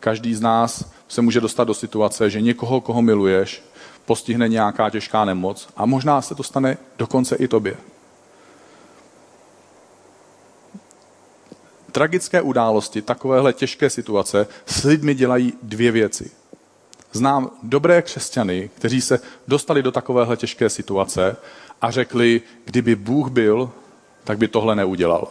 [0.00, 3.62] Každý z nás se může dostat do situace, že někoho, koho miluješ,
[4.04, 7.76] postihne nějaká těžká nemoc a možná se to stane dokonce i tobě.
[11.92, 16.30] Tragické události, takovéhle těžké situace s lidmi dělají dvě věci.
[17.12, 21.36] Znám dobré křesťany, kteří se dostali do takovéhle těžké situace
[21.80, 23.70] a řekli, kdyby Bůh byl,
[24.24, 25.28] tak by tohle neudělal.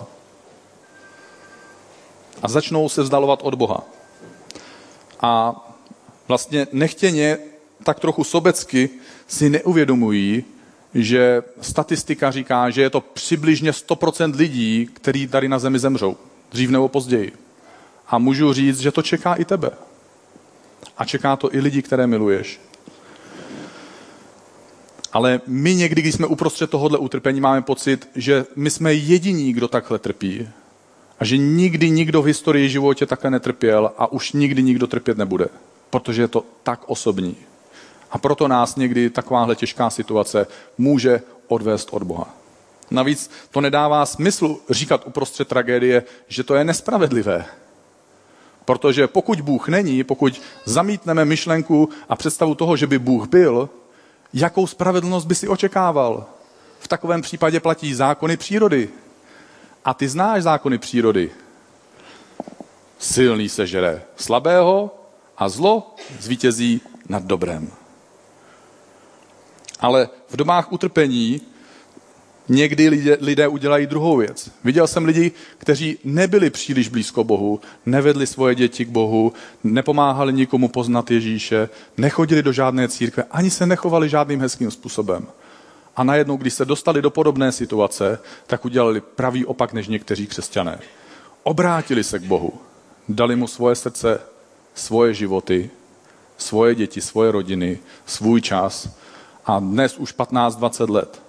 [2.41, 3.83] A začnou se vzdalovat od Boha.
[5.21, 5.65] A
[6.29, 7.37] vlastně nechtěně,
[7.83, 8.89] tak trochu sobecky
[9.27, 10.43] si neuvědomují,
[10.93, 16.17] že statistika říká, že je to přibližně 100% lidí, kteří tady na zemi zemřou.
[16.51, 17.31] Dřív nebo později.
[18.07, 19.71] A můžu říct, že to čeká i tebe.
[20.97, 22.59] A čeká to i lidi, které miluješ.
[25.13, 29.67] Ale my někdy, když jsme uprostřed tohohle utrpení, máme pocit, že my jsme jediní, kdo
[29.67, 30.49] takhle trpí.
[31.19, 35.47] A že nikdy nikdo v historii životě takhle netrpěl a už nikdy nikdo trpět nebude.
[35.89, 37.35] Protože je to tak osobní.
[38.11, 40.47] A proto nás někdy takováhle těžká situace
[40.77, 42.35] může odvést od Boha.
[42.91, 47.45] Navíc to nedává smysl říkat uprostřed tragédie, že to je nespravedlivé.
[48.65, 53.69] Protože pokud Bůh není, pokud zamítneme myšlenku a představu toho, že by Bůh byl,
[54.33, 56.25] jakou spravedlnost by si očekával?
[56.79, 58.89] V takovém případě platí zákony přírody.
[59.85, 61.31] A ty znáš zákony přírody.
[62.99, 64.98] Silný se žere slabého
[65.39, 67.71] a zlo zvítězí nad dobrem.
[69.79, 71.41] Ale v dobách utrpení
[72.49, 74.51] někdy lidé, lidé udělají druhou věc.
[74.63, 80.67] Viděl jsem lidi, kteří nebyli příliš blízko Bohu, nevedli svoje děti k Bohu, nepomáhali nikomu
[80.67, 85.27] poznat Ježíše, nechodili do žádné církve, ani se nechovali žádným hezkým způsobem.
[85.95, 90.79] A najednou, když se dostali do podobné situace, tak udělali pravý opak než někteří křesťané.
[91.43, 92.53] Obrátili se k Bohu,
[93.09, 94.19] dali mu svoje srdce,
[94.79, 95.69] svoje životy,
[96.37, 98.89] svoje děti, svoje rodiny, svůj čas
[99.45, 101.21] a dnes už 15-20 let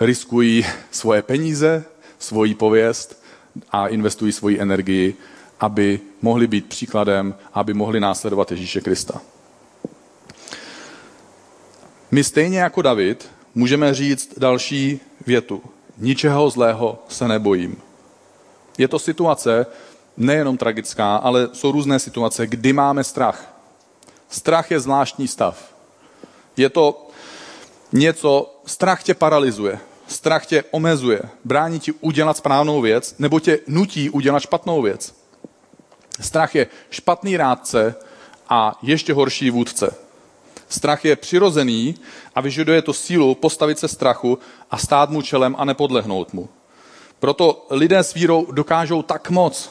[0.00, 1.84] riskují svoje peníze,
[2.18, 3.22] svoji pověst
[3.70, 5.14] a investují svoji energii,
[5.60, 9.20] aby mohli být příkladem, aby mohli následovat Ježíše Krista.
[12.10, 15.62] My stejně jako David můžeme říct další větu.
[15.98, 17.76] Ničeho zlého se nebojím.
[18.78, 19.66] Je to situace
[20.16, 23.54] nejenom tragická, ale jsou různé situace, kdy máme strach.
[24.28, 25.74] Strach je zvláštní stav.
[26.56, 27.08] Je to
[27.92, 29.78] něco, strach tě paralyzuje.
[30.06, 35.14] Strach tě omezuje, brání ti udělat správnou věc, nebo tě nutí udělat špatnou věc.
[36.20, 37.94] Strach je špatný rádce
[38.48, 39.94] a ještě horší vůdce.
[40.68, 41.94] Strach je přirozený
[42.34, 44.38] a vyžaduje to sílu postavit se strachu
[44.70, 46.48] a stát mu čelem a nepodlehnout mu.
[47.18, 49.70] Proto lidé s vírou dokážou tak moc.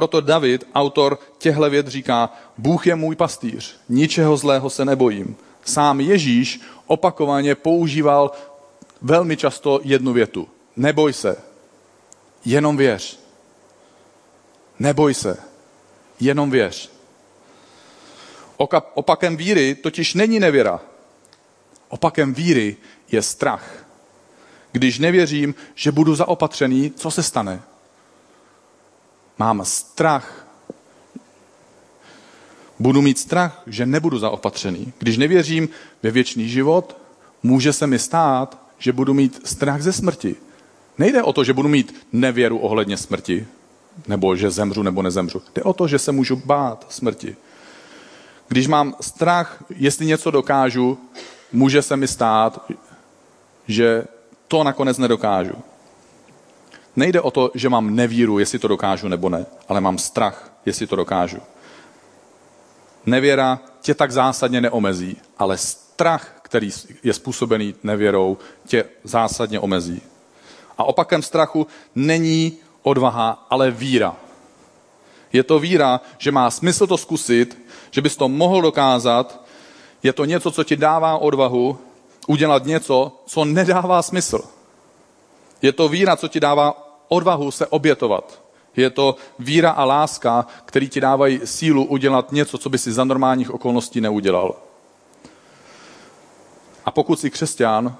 [0.00, 5.36] Proto David, autor těchto věd, říká, Bůh je můj pastýř, ničeho zlého se nebojím.
[5.64, 8.32] Sám Ježíš opakovaně používal
[9.02, 10.48] velmi často jednu větu.
[10.76, 11.36] Neboj se,
[12.44, 13.20] jenom věř.
[14.78, 15.36] Neboj se,
[16.20, 16.90] jenom věř.
[18.94, 20.80] Opakem víry totiž není nevěra.
[21.88, 22.76] Opakem víry
[23.12, 23.84] je strach.
[24.72, 27.62] Když nevěřím, že budu zaopatřený, co se stane?
[29.40, 30.46] Mám strach.
[32.78, 34.92] Budu mít strach, že nebudu zaopatřený.
[34.98, 35.68] Když nevěřím
[36.02, 36.96] ve věčný život,
[37.42, 40.36] může se mi stát, že budu mít strach ze smrti.
[40.98, 43.46] Nejde o to, že budu mít nevěru ohledně smrti,
[44.08, 45.42] nebo že zemřu nebo nezemřu.
[45.54, 47.36] Jde o to, že se můžu bát smrti.
[48.48, 50.98] Když mám strach, jestli něco dokážu,
[51.52, 52.70] může se mi stát,
[53.68, 54.04] že
[54.48, 55.54] to nakonec nedokážu.
[56.96, 60.86] Nejde o to, že mám nevíru, jestli to dokážu nebo ne, ale mám strach, jestli
[60.86, 61.38] to dokážu.
[63.06, 66.70] Nevěra tě tak zásadně neomezí, ale strach, který
[67.02, 70.02] je způsobený nevěrou, tě zásadně omezí.
[70.78, 74.16] A opakem strachu není odvaha, ale víra.
[75.32, 77.58] Je to víra, že má smysl to zkusit,
[77.90, 79.40] že bys to mohl dokázat,
[80.02, 81.78] Je to něco, co ti dává odvahu
[82.26, 84.40] udělat něco, co nedává smysl.
[85.62, 88.42] Je to víra, co ti dává odvahu se obětovat.
[88.76, 93.04] Je to víra a láska, který ti dávají sílu udělat něco, co by si za
[93.04, 94.54] normálních okolností neudělal.
[96.84, 97.96] A pokud jsi křesťan,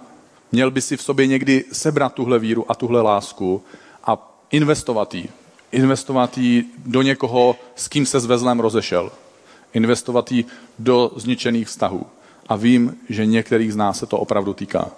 [0.52, 3.62] měl by si v sobě někdy sebrat tuhle víru a tuhle lásku
[4.04, 5.28] a investovat ji.
[5.72, 9.12] Investovat ji do někoho, s kým se s vezlem rozešel.
[9.72, 10.44] Investovat ji
[10.78, 12.06] do zničených vztahů.
[12.48, 14.90] A vím, že některých z nás se to opravdu týká.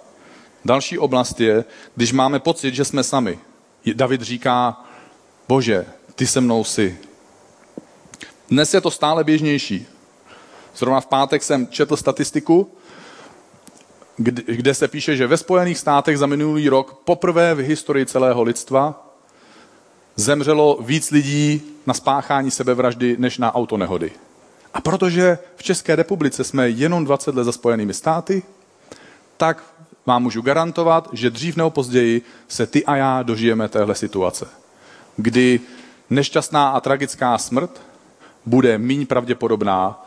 [0.65, 3.39] Další oblast je, když máme pocit, že jsme sami.
[3.93, 4.83] David říká,
[5.47, 6.97] bože, ty se mnou jsi.
[8.49, 9.87] Dnes je to stále běžnější.
[10.75, 12.71] Zrovna v pátek jsem četl statistiku,
[14.45, 19.13] kde se píše, že ve Spojených státech za minulý rok poprvé v historii celého lidstva
[20.15, 24.11] zemřelo víc lidí na spáchání sebevraždy než na autonehody.
[24.73, 28.43] A protože v České republice jsme jenom 20 let za Spojenými státy,
[29.37, 29.63] tak
[30.05, 34.47] vám můžu garantovat, že dřív nebo později se ty a já dožijeme téhle situace,
[35.17, 35.59] kdy
[36.09, 37.81] nešťastná a tragická smrt
[38.45, 40.05] bude méně pravděpodobná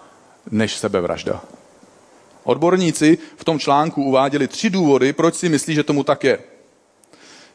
[0.50, 1.42] než sebevražda.
[2.44, 6.38] Odborníci v tom článku uváděli tři důvody, proč si myslí, že tomu tak je.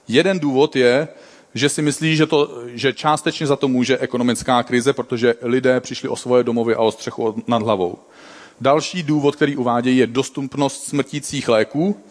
[0.07, 1.07] Jeden důvod je,
[1.53, 6.09] že si myslí, že, to, že částečně za to může ekonomická krize, protože lidé přišli
[6.09, 7.99] o svoje domovy a o střechu nad hlavou.
[8.61, 12.03] Další důvod, který uvádějí, je dostupnost smrtících léků.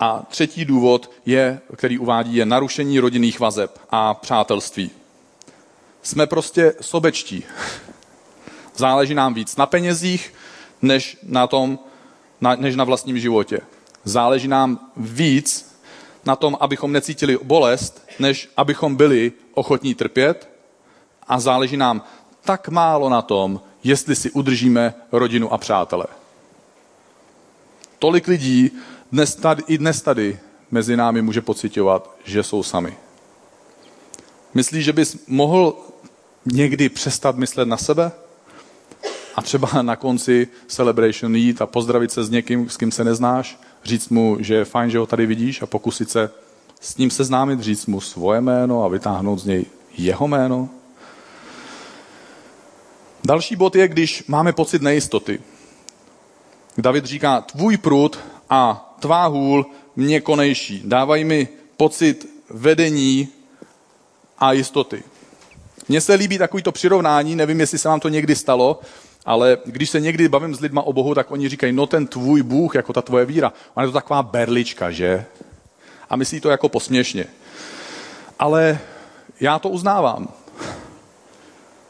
[0.00, 4.90] A třetí důvod, je, který uvádí, je narušení rodinných vazeb a přátelství.
[6.02, 7.44] Jsme prostě sobečtí.
[8.76, 10.34] Záleží nám víc na penězích,
[10.82, 11.78] než na tom,
[12.40, 13.60] na, než na vlastním životě.
[14.04, 15.76] Záleží nám víc
[16.24, 20.48] na tom, abychom necítili bolest, než abychom byli ochotní trpět.
[21.26, 22.02] A záleží nám
[22.42, 26.06] tak málo na tom, jestli si udržíme rodinu a přátele.
[27.98, 28.70] Tolik lidí
[29.12, 30.38] dnes tady, i dnes tady
[30.70, 32.96] mezi námi může pocitovat, že jsou sami.
[34.54, 35.76] Myslíš, že bys mohl
[36.44, 38.12] někdy přestat myslet na sebe?
[39.34, 43.60] A třeba na konci celebration jít a pozdravit se s někým, s kým se neznáš,
[43.84, 46.30] říct mu, že je fajn, že ho tady vidíš a pokusit se
[46.80, 49.66] s ním seznámit, říct mu svoje jméno a vytáhnout z něj
[49.98, 50.68] jeho jméno.
[53.24, 55.42] Další bod je, když máme pocit nejistoty.
[56.78, 58.18] David říká, tvůj prut
[58.50, 60.82] a tvá hůl mě konejší.
[60.84, 63.28] Dávají mi pocit vedení
[64.38, 65.02] a jistoty.
[65.88, 68.80] Mně se líbí takovýto přirovnání, nevím, jestli se vám to někdy stalo,
[69.26, 72.42] ale když se někdy bavím s lidma o Bohu, tak oni říkají, no ten tvůj
[72.42, 75.24] Bůh, jako ta tvoje víra, ona je to taková berlička, že?
[76.10, 77.26] A myslí to jako posměšně.
[78.38, 78.78] Ale
[79.40, 80.28] já to uznávám.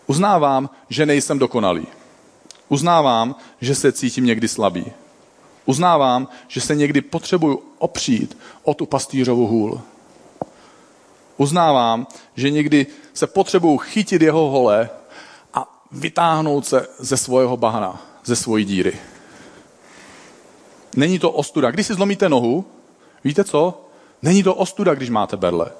[0.06, 1.86] Uznávám, že nejsem dokonalý.
[2.68, 4.86] Uznávám, že se cítím někdy slabý.
[5.68, 9.80] Uznávám, že se někdy potřebuju opřít o tu pastýřovu hůl.
[11.36, 14.90] Uznávám, že někdy se potřebuju chytit jeho hole
[15.54, 18.98] a vytáhnout se ze svého bahna, ze svojí díry.
[20.96, 21.70] Není to ostuda.
[21.70, 22.64] Když si zlomíte nohu,
[23.24, 23.84] víte co?
[24.22, 25.70] Není to ostuda, když máte berle.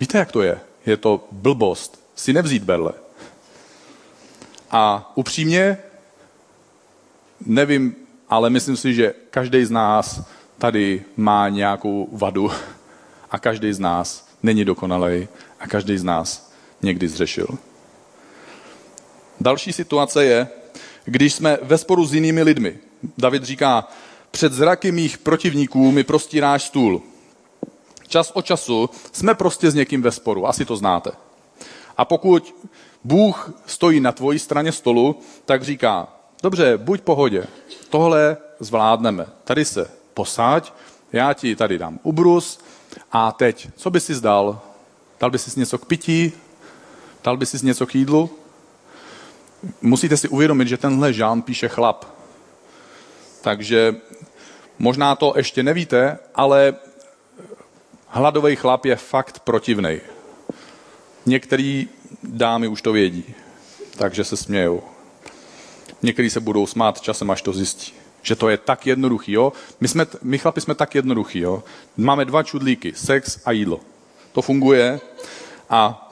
[0.00, 0.60] Víte, jak to je?
[0.86, 2.92] Je to blbost si nevzít berle.
[4.70, 5.78] A upřímně,
[7.46, 8.03] nevím,
[8.34, 10.22] ale myslím si, že každý z nás
[10.58, 12.50] tady má nějakou vadu
[13.30, 15.28] a každý z nás není dokonalý
[15.60, 17.46] a každý z nás někdy zřešil.
[19.40, 20.48] Další situace je,
[21.04, 22.78] když jsme ve sporu s jinými lidmi.
[23.18, 23.88] David říká,
[24.30, 27.02] před zraky mých protivníků mi prostíráš stůl.
[28.08, 31.10] Čas od času jsme prostě s někým ve sporu, asi to znáte.
[31.96, 32.54] A pokud
[33.04, 36.08] Bůh stojí na tvojí straně stolu, tak říká,
[36.44, 37.46] dobře, buď pohodě,
[37.90, 39.26] tohle zvládneme.
[39.44, 40.72] Tady se posáď,
[41.12, 42.60] já ti tady dám ubrus
[43.12, 44.60] a teď, co by si zdal?
[45.20, 46.32] Dal by si něco k pití?
[47.24, 48.30] Dal by si něco k jídlu?
[49.82, 52.04] Musíte si uvědomit, že tenhle žán píše chlap.
[53.40, 53.96] Takže
[54.78, 56.74] možná to ještě nevíte, ale
[58.08, 60.00] hladový chlap je fakt protivnej.
[61.26, 61.88] Některý
[62.22, 63.34] dámy už to vědí,
[63.96, 64.93] takže se smějou.
[66.04, 67.92] Někteří se budou smát časem, až to zjistí.
[68.22, 69.52] Že to je tak jednoduchý, jo?
[69.80, 71.62] My, jsme, my chlapi jsme tak jednoduchý, jo?
[71.96, 73.80] Máme dva čudlíky, sex a jídlo.
[74.32, 75.00] To funguje.
[75.70, 76.10] A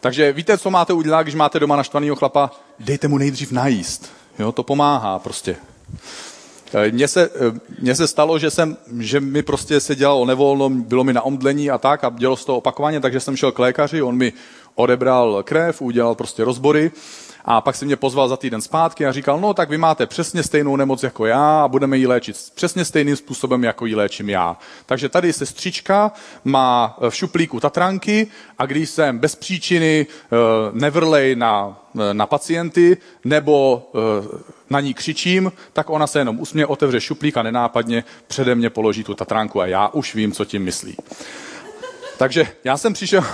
[0.00, 2.50] takže víte, co máte udělat, když máte doma naštvaného chlapa?
[2.78, 4.12] Dejte mu nejdřív najíst.
[4.38, 4.52] Jo?
[4.52, 5.56] To pomáhá prostě.
[6.74, 10.70] Eh, mně se, eh, mně se stalo, že, jsem, že mi prostě se dělalo nevolno,
[10.70, 13.58] bylo mi na omdlení a tak a dělo se to opakovaně, takže jsem šel k
[13.58, 14.32] lékaři, on mi
[14.80, 16.90] odebral krev, udělal prostě rozbory
[17.44, 20.42] a pak si mě pozval za týden zpátky a říkal, no tak vy máte přesně
[20.42, 24.56] stejnou nemoc jako já a budeme ji léčit přesně stejným způsobem, jako ji léčím já.
[24.86, 26.12] Takže tady sestřička
[26.44, 28.26] má v šuplíku tatranky
[28.58, 30.38] a když jsem bez příčiny uh,
[30.80, 31.80] nevrlej na,
[32.12, 33.90] na pacienty nebo
[34.70, 39.04] na ní křičím, tak ona se jenom usmě, otevře šuplík a nenápadně přede mě položí
[39.04, 40.96] tu tatránku a já už vím, co tím myslí.
[42.18, 43.24] Takže já jsem přišel,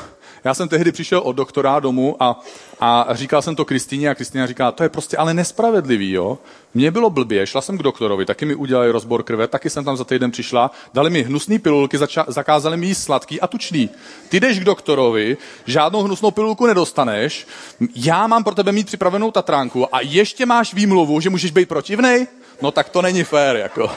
[0.44, 2.40] já jsem tehdy přišel od doktora domů a,
[2.80, 6.38] a říkal jsem to Kristýně a Kristýna říká, to je prostě ale nespravedlivý, jo.
[6.74, 9.96] Mně bylo blbě, šla jsem k doktorovi, taky mi udělali rozbor krve, taky jsem tam
[9.96, 13.90] za týden přišla, dali mi hnusné pilulky, zača- zakázali mi jíst sladký a tučný.
[14.28, 17.46] Ty jdeš k doktorovi, žádnou hnusnou pilulku nedostaneš,
[17.94, 22.26] já mám pro tebe mít připravenou tatránku a ještě máš výmluvu, že můžeš být protivnej?
[22.62, 23.90] No tak to není fér, jako.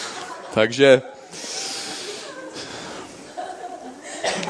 [0.54, 1.02] Takže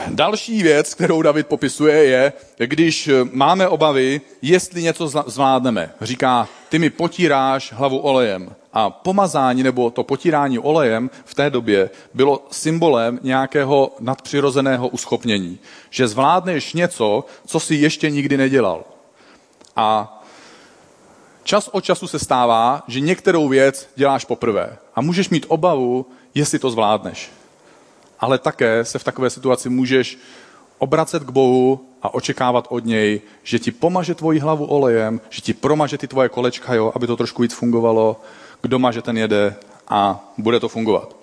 [0.07, 5.91] Další věc, kterou David popisuje, je, když máme obavy, jestli něco zvládneme.
[6.01, 8.55] Říká, ty mi potíráš hlavu olejem.
[8.73, 15.59] A pomazání nebo to potírání olejem v té době bylo symbolem nějakého nadpřirozeného uschopnění.
[15.91, 18.85] Že zvládneš něco, co si ještě nikdy nedělal.
[19.77, 20.21] A
[21.45, 24.77] čas od času se stává, že některou věc děláš poprvé.
[24.95, 27.31] A můžeš mít obavu, jestli to zvládneš
[28.21, 30.19] ale také se v takové situaci můžeš
[30.79, 35.55] obracet k Bohu a očekávat od něj, že ti pomaže tvoji hlavu olejem, že ti
[35.55, 38.21] promaže ty tvoje kolečka, jo, aby to trošku víc fungovalo.
[38.63, 39.55] Kdo má, že ten jede
[39.89, 41.17] a bude to fungovat.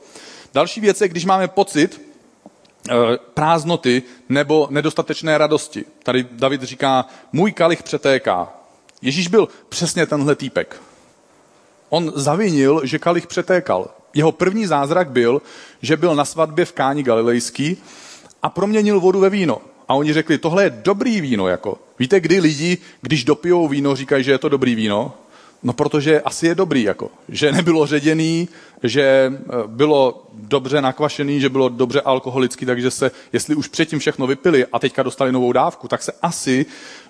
[0.53, 2.01] Další věc je, když máme pocit
[2.89, 2.93] e,
[3.33, 5.85] prázdnoty nebo nedostatečné radosti.
[6.03, 8.53] Tady David říká, můj kalich přetéká.
[9.01, 10.81] Ježíš byl přesně tenhle týpek.
[11.89, 13.89] On zavinil, že kalich přetékal.
[14.13, 15.41] Jeho první zázrak byl,
[15.81, 17.77] že byl na svatbě v Káni Galilejský
[18.43, 19.61] a proměnil vodu ve víno.
[19.87, 21.47] A oni řekli, tohle je dobrý víno.
[21.47, 21.77] Jako.
[21.99, 25.13] Víte, kdy lidi, když dopijou víno, říkají, že je to dobrý víno?
[25.63, 27.11] No protože asi je dobrý, jako.
[27.29, 28.49] že nebylo ředěný,
[28.83, 29.31] že e,
[29.67, 34.79] bylo dobře nakvašený, že bylo dobře alkoholický, takže se, jestli už předtím všechno vypili a
[34.79, 36.65] teďka dostali novou dávku, tak se asi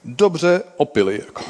[0.06, 1.22] dobře opili.
[1.26, 1.44] Jako.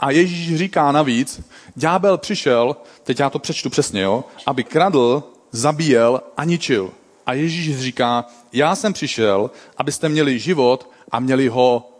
[0.00, 1.40] A Ježíš říká navíc,
[1.76, 2.76] ďábel přišel,
[3.10, 6.90] teď já to přečtu přesně, jo, aby kradl, zabíjel a ničil.
[7.26, 11.90] A Ježíš říká, já jsem přišel, abyste měli život a měli ho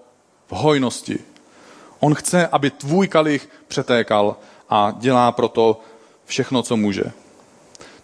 [0.49, 1.19] v hojnosti.
[2.01, 4.37] On chce, aby tvůj kalich přetékal
[4.69, 5.81] a dělá proto
[6.25, 7.05] všechno, co může.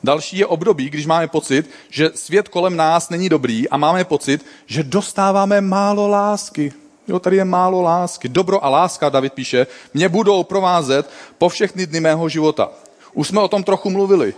[0.05, 4.47] Další je období, když máme pocit, že svět kolem nás není dobrý a máme pocit,
[4.66, 6.73] že dostáváme málo lásky.
[7.09, 8.29] Jo, tady je málo lásky.
[8.29, 12.71] Dobro a láska, David píše, mě budou provázet po všechny dny mého života.
[13.16, 14.35] Už jsme o tom trochu mluvili.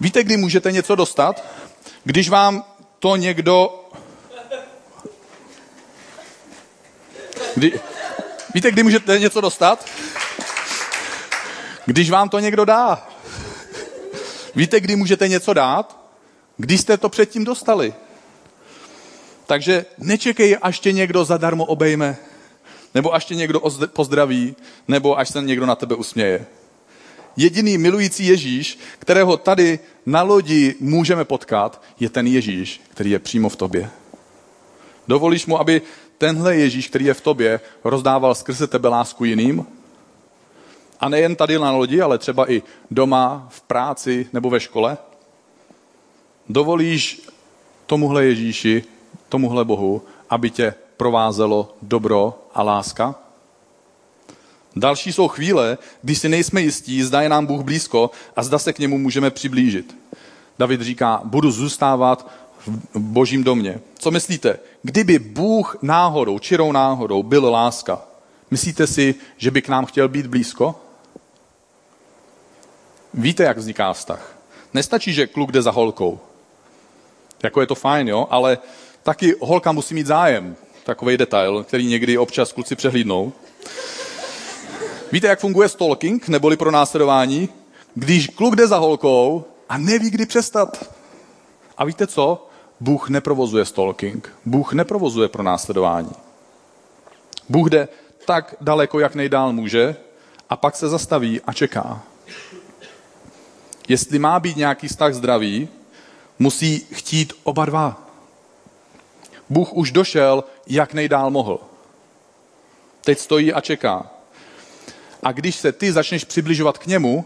[0.00, 1.44] Víte, kdy můžete něco dostat?
[2.04, 2.64] Když vám
[2.98, 3.84] to někdo...
[7.54, 7.80] Kdy...
[8.54, 9.86] Víte, kdy můžete něco dostat?
[11.86, 13.08] Když vám to někdo dá.
[14.54, 15.96] Víte, kdy můžete něco dát?
[16.56, 17.94] Když jste to předtím dostali.
[19.46, 22.16] Takže nečekej, až tě někdo zadarmo obejme,
[22.94, 23.60] nebo až tě někdo
[23.92, 24.56] pozdraví,
[24.88, 26.46] nebo až se někdo na tebe usměje.
[27.36, 33.48] Jediný milující Ježíš, kterého tady na lodi můžeme potkat, je ten Ježíš, který je přímo
[33.48, 33.90] v tobě.
[35.08, 35.82] Dovolíš mu, aby
[36.18, 39.66] tenhle Ježíš, který je v tobě, rozdával skrze tebe lásku jiným?
[41.00, 44.98] A nejen tady na lodi, ale třeba i doma, v práci nebo ve škole?
[46.48, 47.22] Dovolíš
[47.86, 48.84] tomuhle Ježíši
[49.28, 53.21] tomuhle Bohu, aby tě provázelo dobro a láska?
[54.76, 58.72] Další jsou chvíle, kdy si nejsme jistí, zda je nám Bůh blízko a zda se
[58.72, 59.96] k němu můžeme přiblížit.
[60.58, 62.30] David říká, budu zůstávat
[62.66, 63.80] v božím domě.
[63.98, 64.58] Co myslíte?
[64.82, 68.02] Kdyby Bůh náhodou, čirou náhodou, byl láska,
[68.50, 70.80] myslíte si, že by k nám chtěl být blízko?
[73.14, 74.36] Víte, jak vzniká vztah.
[74.74, 76.20] Nestačí, že kluk jde za holkou.
[77.42, 78.58] Jako je to fajn, jo, ale
[79.02, 80.56] taky holka musí mít zájem.
[80.84, 83.32] Takový detail, který někdy občas kluci přehlídnou.
[85.12, 87.48] Víte, jak funguje stalking, neboli pro následování?
[87.94, 90.90] Když kluk jde za holkou a neví, kdy přestat.
[91.76, 92.48] A víte co?
[92.80, 94.36] Bůh neprovozuje stalking.
[94.44, 96.12] Bůh neprovozuje pro následování.
[97.48, 97.88] Bůh jde
[98.26, 99.96] tak daleko, jak nejdál může
[100.50, 102.02] a pak se zastaví a čeká.
[103.88, 105.68] Jestli má být nějaký vztah zdravý,
[106.38, 108.08] musí chtít oba dva.
[109.50, 111.60] Bůh už došel, jak nejdál mohl.
[113.00, 114.11] Teď stojí a čeká.
[115.22, 117.24] A když se ty začneš přibližovat k němu,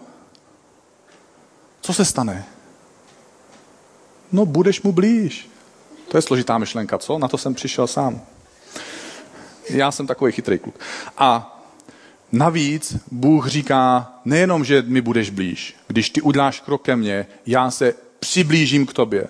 [1.80, 2.44] co se stane?
[4.32, 5.50] No, budeš mu blíž.
[6.08, 7.18] To je složitá myšlenka, co?
[7.18, 8.20] Na to jsem přišel sám.
[9.70, 10.80] Já jsem takový chytrý kluk.
[11.18, 11.58] A
[12.32, 15.76] navíc Bůh říká nejenom, že mi budeš blíž.
[15.86, 19.28] Když ty uděláš krok ke mně, já se přiblížím k tobě.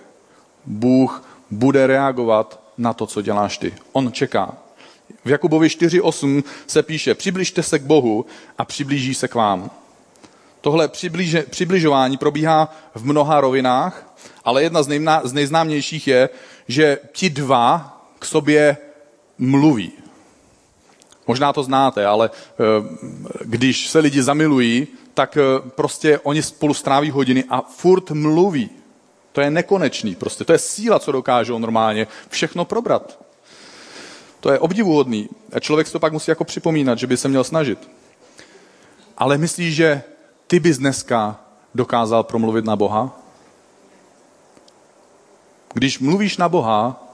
[0.65, 3.75] Bůh bude reagovat na to, co děláš ty.
[3.93, 4.66] On čeká.
[5.25, 8.27] V Jakubovi 4.8 se píše, přibližte se k Bohu
[8.59, 9.71] a přiblíží se k vám.
[10.61, 16.29] Tohle přibliže, přibližování probíhá v mnoha rovinách, ale jedna z, nejmná, z nejznámějších je,
[16.69, 18.77] že ti dva k sobě
[19.39, 19.93] mluví.
[21.27, 22.63] Možná to znáte, ale eh,
[23.45, 28.71] když se lidi zamilují, tak eh, prostě oni spolu stráví hodiny a furt mluví.
[29.33, 30.45] To je nekonečný prostě.
[30.45, 33.26] To je síla, co dokážou normálně všechno probrat.
[34.41, 35.29] To je obdivuhodný.
[35.53, 37.91] A člověk si to pak musí jako připomínat, že by se měl snažit.
[39.19, 40.03] Ale myslíš, že
[40.47, 41.41] ty bys dneska
[41.75, 43.21] dokázal promluvit na Boha?
[45.75, 47.05] Když mluvíš na Boha,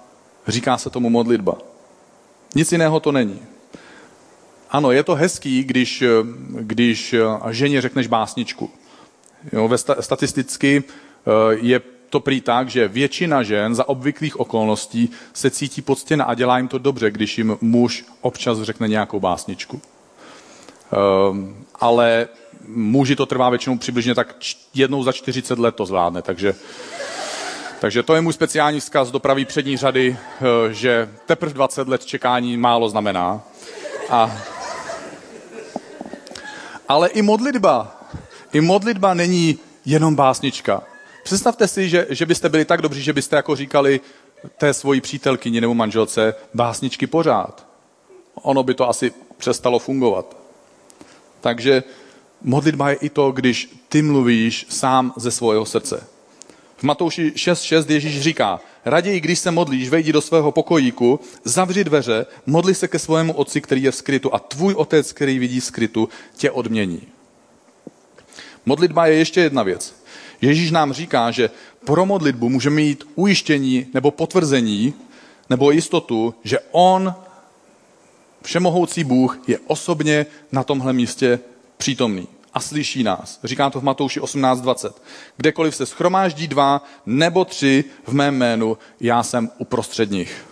[0.48, 1.58] říká se tomu modlitba.
[2.54, 3.42] Nic jiného to není.
[4.70, 6.04] Ano, je to hezký, když,
[6.60, 7.14] když
[7.50, 8.70] ženě řekneš básničku.
[9.52, 11.80] Jo, ve sta, statisticky eh, je
[12.12, 16.68] to prý tak, že většina žen za obvyklých okolností se cítí poctěna a dělá jim
[16.68, 19.80] to dobře, když jim muž občas řekne nějakou básničku.
[21.30, 22.28] Um, ale
[22.68, 24.36] muži to trvá většinou přibližně tak
[24.74, 26.54] jednou za 40 let to zvládne, takže,
[27.80, 32.04] takže to je můj speciální vzkaz do pravý přední řady, eh, že teprve 20 let
[32.04, 33.40] čekání málo znamená.
[34.10, 34.36] A,
[36.88, 38.00] ale i modlitba,
[38.52, 40.91] i modlitba není jenom básnička.
[41.22, 44.00] Představte si, že, že byste byli tak dobří, že byste jako říkali
[44.58, 47.66] té svojí přítelkyni nebo manželce básničky pořád.
[48.34, 50.36] Ono by to asi přestalo fungovat.
[51.40, 51.82] Takže
[52.42, 56.06] modlitba je i to, když ty mluvíš sám ze svého srdce.
[56.76, 62.26] V Matouši 6.6 Ježíš říká, raději, když se modlíš, vejdi do svého pokojíku, zavři dveře,
[62.46, 66.08] modli se ke svému otci, který je v skrytu a tvůj otec, který vidí skrytu,
[66.36, 67.02] tě odmění.
[68.66, 70.01] Modlitba je ještě jedna věc.
[70.42, 71.50] Ježíš nám říká, že
[71.84, 74.94] pro modlitbu můžeme mít ujištění nebo potvrzení
[75.50, 77.14] nebo jistotu, že On,
[78.42, 81.40] všemohoucí Bůh, je osobně na tomhle místě
[81.76, 83.40] přítomný a slyší nás.
[83.44, 84.92] Říká to v Matouši 18.20.
[85.36, 90.44] Kdekoliv se schromáždí dva nebo tři v mém jménu, já jsem uprostřed nich.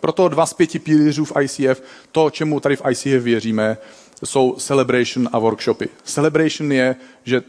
[0.00, 3.78] Proto dva z pěti pilířů v ICF, to, čemu tady v ICF věříme,
[4.24, 5.88] jsou celebration a workshopy.
[6.04, 7.42] Celebration je, že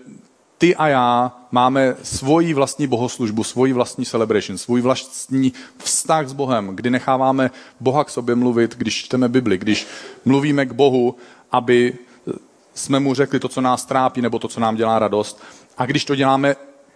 [0.61, 6.67] ty a já máme svoji vlastní bohoslužbu, svoji vlastní celebration, svůj vlastní vztah s Bohem,
[6.67, 9.87] kdy necháváme Boha k sobě mluvit, když čteme Bibli, když
[10.25, 11.15] mluvíme k Bohu,
[11.51, 11.93] aby
[12.73, 15.41] jsme mu řekli to, co nás trápí, nebo to, co nám dělá radost.
[15.77, 16.55] A když to děláme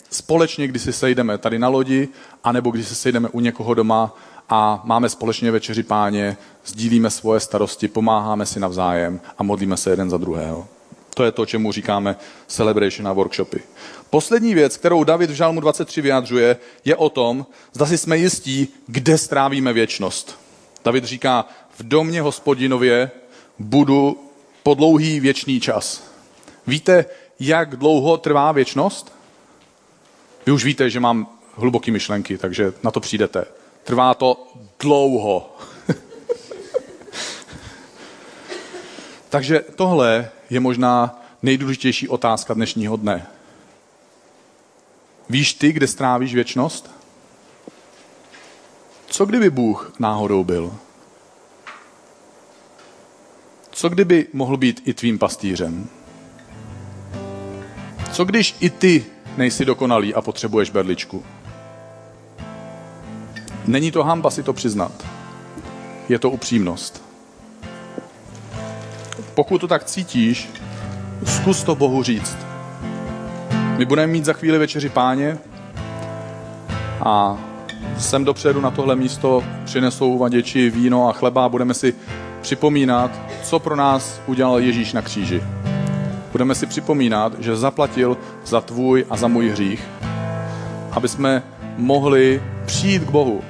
[0.09, 2.09] společně, když si sejdeme tady na lodi,
[2.43, 4.16] anebo když se sejdeme u někoho doma
[4.49, 10.09] a máme společně večeři páně, sdílíme svoje starosti, pomáháme si navzájem a modlíme se jeden
[10.09, 10.68] za druhého.
[11.16, 12.16] To je to, čemu říkáme
[12.47, 13.61] celebration a workshopy.
[14.09, 18.68] Poslední věc, kterou David v Žalmu 23 vyjadřuje, je o tom, zda si jsme jistí,
[18.88, 20.39] kde strávíme věčnost.
[20.86, 21.45] David říká,
[21.78, 23.11] v domě hospodinově
[23.59, 24.30] budu
[24.63, 26.03] po dlouhý věčný čas.
[26.68, 27.05] Víte,
[27.39, 29.16] jak dlouho trvá věčnost?
[30.45, 33.45] Vy už víte, že mám hluboké myšlenky, takže na to přijdete.
[33.84, 34.47] Trvá to
[34.80, 35.57] dlouho.
[39.30, 43.28] takže tohle je možná nejdůležitější otázka dnešního dne.
[45.30, 46.91] Víš ty, kde strávíš věčnost?
[49.08, 50.76] Co kdyby Bůh náhodou byl?
[53.72, 55.89] Co kdyby mohl být i tvým pastýřem?
[58.12, 59.06] Co když i ty
[59.38, 61.26] nejsi dokonalý a potřebuješ berličku?
[63.66, 65.06] Není to hamba si to přiznat.
[66.10, 67.05] Je to upřímnost.
[69.36, 70.50] Pokud to tak cítíš,
[71.26, 72.38] zkus to Bohu říct.
[73.78, 75.38] My budeme mít za chvíli večeři páně
[77.06, 77.38] a
[77.98, 81.94] sem dopředu na tohle místo přinesou vaděči víno a chleba a budeme si
[82.42, 83.12] připomínat,
[83.44, 85.44] co pro nás udělal Ježíš na kříži.
[86.32, 89.84] Budeme si připomínat, že zaplatil za tvůj a za můj hřích,
[90.92, 91.44] aby jsme
[91.78, 93.42] mohli přijít k Bohu,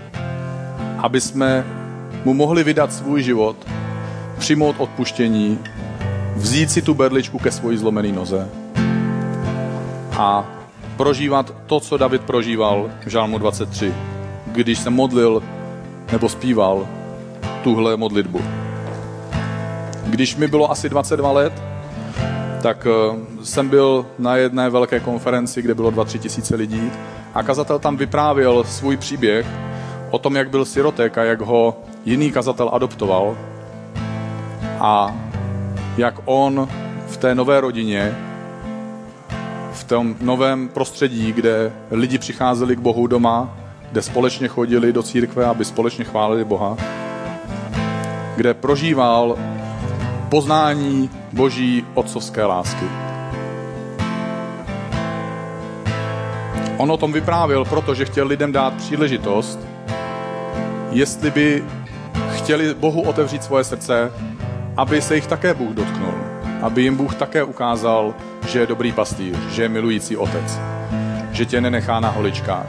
[0.98, 1.66] aby jsme
[2.26, 3.56] mu mohli vydat svůj život,
[4.38, 5.60] přijmout odpuštění,
[6.36, 8.50] vzít si tu berličku ke svoji zlomený noze
[10.18, 10.46] a
[10.98, 13.94] prožívat to, co David prožíval v Žálmu 23,
[14.46, 15.44] když se modlil
[16.12, 16.88] nebo zpíval
[17.64, 18.42] tuhle modlitbu.
[20.06, 21.54] Když mi bylo asi 22 let,
[22.62, 26.92] tak eh, jsem byl na jedné velké konferenci, kde bylo 2-3 tisíce lidí
[27.34, 29.46] a kazatel tam vyprávěl svůj příběh
[30.12, 33.38] o tom, jak byl sirotek a jak ho jiný kazatel adoptoval
[34.80, 35.16] a
[35.98, 36.68] jak on
[37.08, 38.16] v té nové rodině,
[39.74, 43.58] v tom novém prostředí, kde lidi přicházeli k Bohu doma,
[43.92, 46.78] kde společně chodili do církve, aby společně chválili Boha,
[48.36, 49.38] kde prožíval
[50.30, 52.86] poznání boží otcovské lásky.
[56.78, 59.60] On o tom vyprávěl, protože chtěl lidem dát příležitost,
[60.92, 61.64] jestli by
[62.36, 64.12] chtěli Bohu otevřít svoje srdce,
[64.78, 66.14] aby se jich také Bůh dotknul.
[66.62, 68.14] Aby jim Bůh také ukázal,
[68.48, 70.60] že je dobrý pastýř, že je milující otec,
[71.32, 72.68] že tě nenechá na holičkách,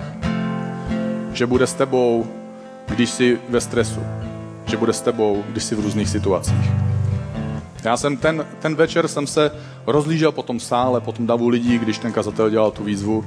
[1.33, 2.27] že bude s tebou,
[2.89, 4.01] když jsi ve stresu,
[4.67, 6.71] že bude s tebou, když jsi v různých situacích.
[7.85, 9.51] Já jsem ten, ten večer jsem se
[9.87, 13.25] rozlížel po tom sále, po tom davu lidí, když ten kazatel dělal tu výzvu.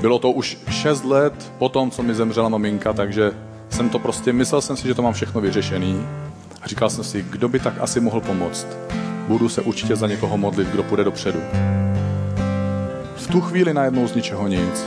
[0.00, 3.32] Bylo to už šest let po tom, co mi zemřela maminka, takže
[3.70, 6.06] jsem to prostě, myslel jsem si, že to mám všechno vyřešený.
[6.62, 8.66] A říkal jsem si, kdo by tak asi mohl pomoct.
[9.28, 11.40] Budu se určitě za někoho modlit, kdo půjde dopředu.
[13.16, 14.86] V tu chvíli najednou z ničeho nic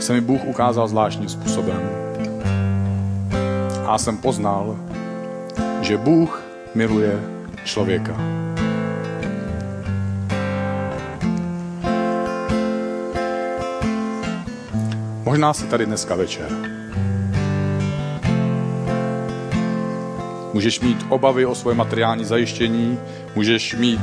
[0.00, 1.90] se mi Bůh ukázal zvláštním způsobem.
[3.86, 4.76] A jsem poznal,
[5.80, 6.42] že Bůh
[6.74, 7.20] miluje
[7.64, 8.16] člověka.
[15.24, 16.79] Možná si tady dneska večer.
[20.52, 22.98] Můžeš mít obavy o svoje materiální zajištění,
[23.34, 24.00] můžeš mít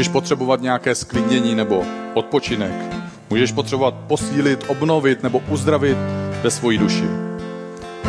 [0.00, 1.82] můžeš potřebovat nějaké sklidnění nebo
[2.14, 2.72] odpočinek.
[3.30, 5.96] Můžeš potřebovat posílit, obnovit nebo uzdravit
[6.42, 7.04] ve svoji duši.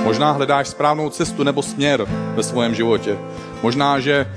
[0.04, 3.18] Možná hledáš správnou cestu nebo směr ve svém životě.
[3.64, 4.28] Možná, že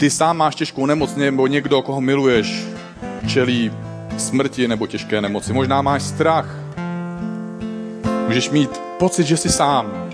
[0.00, 2.64] ty sám máš těžkou nemoc, nebo někdo, koho miluješ,
[3.26, 3.72] čelí
[4.16, 5.52] smrti nebo těžké nemoci.
[5.52, 6.56] Možná máš strach.
[8.26, 10.07] Můžeš mít pocit, že jsi sám.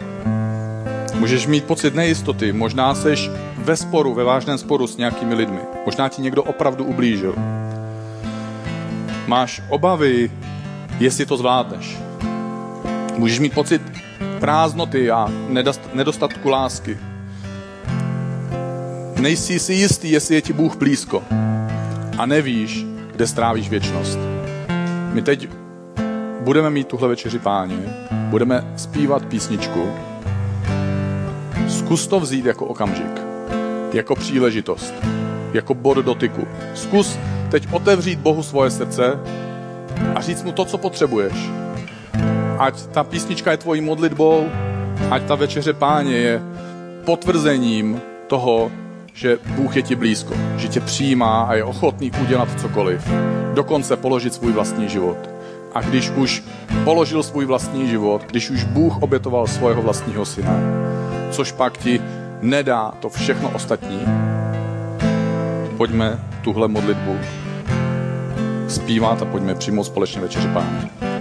[1.25, 2.53] Můžeš mít pocit nejistoty.
[2.53, 5.61] Možná seš ve sporu, ve vážném sporu s nějakými lidmi.
[5.85, 7.35] Možná ti někdo opravdu ublížil.
[9.27, 10.31] Máš obavy,
[10.99, 11.99] jestli to zvládneš.
[13.17, 13.83] Můžeš mít pocit
[14.41, 15.29] prázdnoty a
[15.95, 16.99] nedostatku lásky.
[19.21, 21.23] Nejsi si jistý, jestli je ti Bůh blízko.
[22.19, 24.19] A nevíš, kde strávíš věčnost.
[25.13, 25.49] My teď
[26.41, 27.79] budeme mít tuhle večeři páně,
[28.11, 29.89] budeme zpívat písničku.
[31.95, 33.21] Zkus to vzít jako okamžik,
[33.93, 34.95] jako příležitost,
[35.53, 36.47] jako bod dotyku.
[36.75, 37.19] Zkus
[37.51, 39.19] teď otevřít Bohu svoje srdce
[40.15, 41.33] a říct mu to, co potřebuješ.
[42.59, 44.49] Ať ta písnička je tvojí modlitbou,
[45.11, 46.43] ať ta večeře páně je
[47.05, 48.71] potvrzením toho,
[49.13, 53.09] že Bůh je ti blízko, že tě přijímá a je ochotný udělat cokoliv.
[53.55, 55.19] Dokonce položit svůj vlastní život.
[55.75, 56.43] A když už
[56.85, 60.84] položil svůj vlastní život, když už Bůh obětoval svého vlastního syna,
[61.35, 62.01] což pak ti
[62.41, 64.01] nedá to všechno ostatní,
[65.77, 67.19] pojďme tuhle modlitbu
[68.69, 71.14] zpívat a pojďme přijmout společně večeři Páně.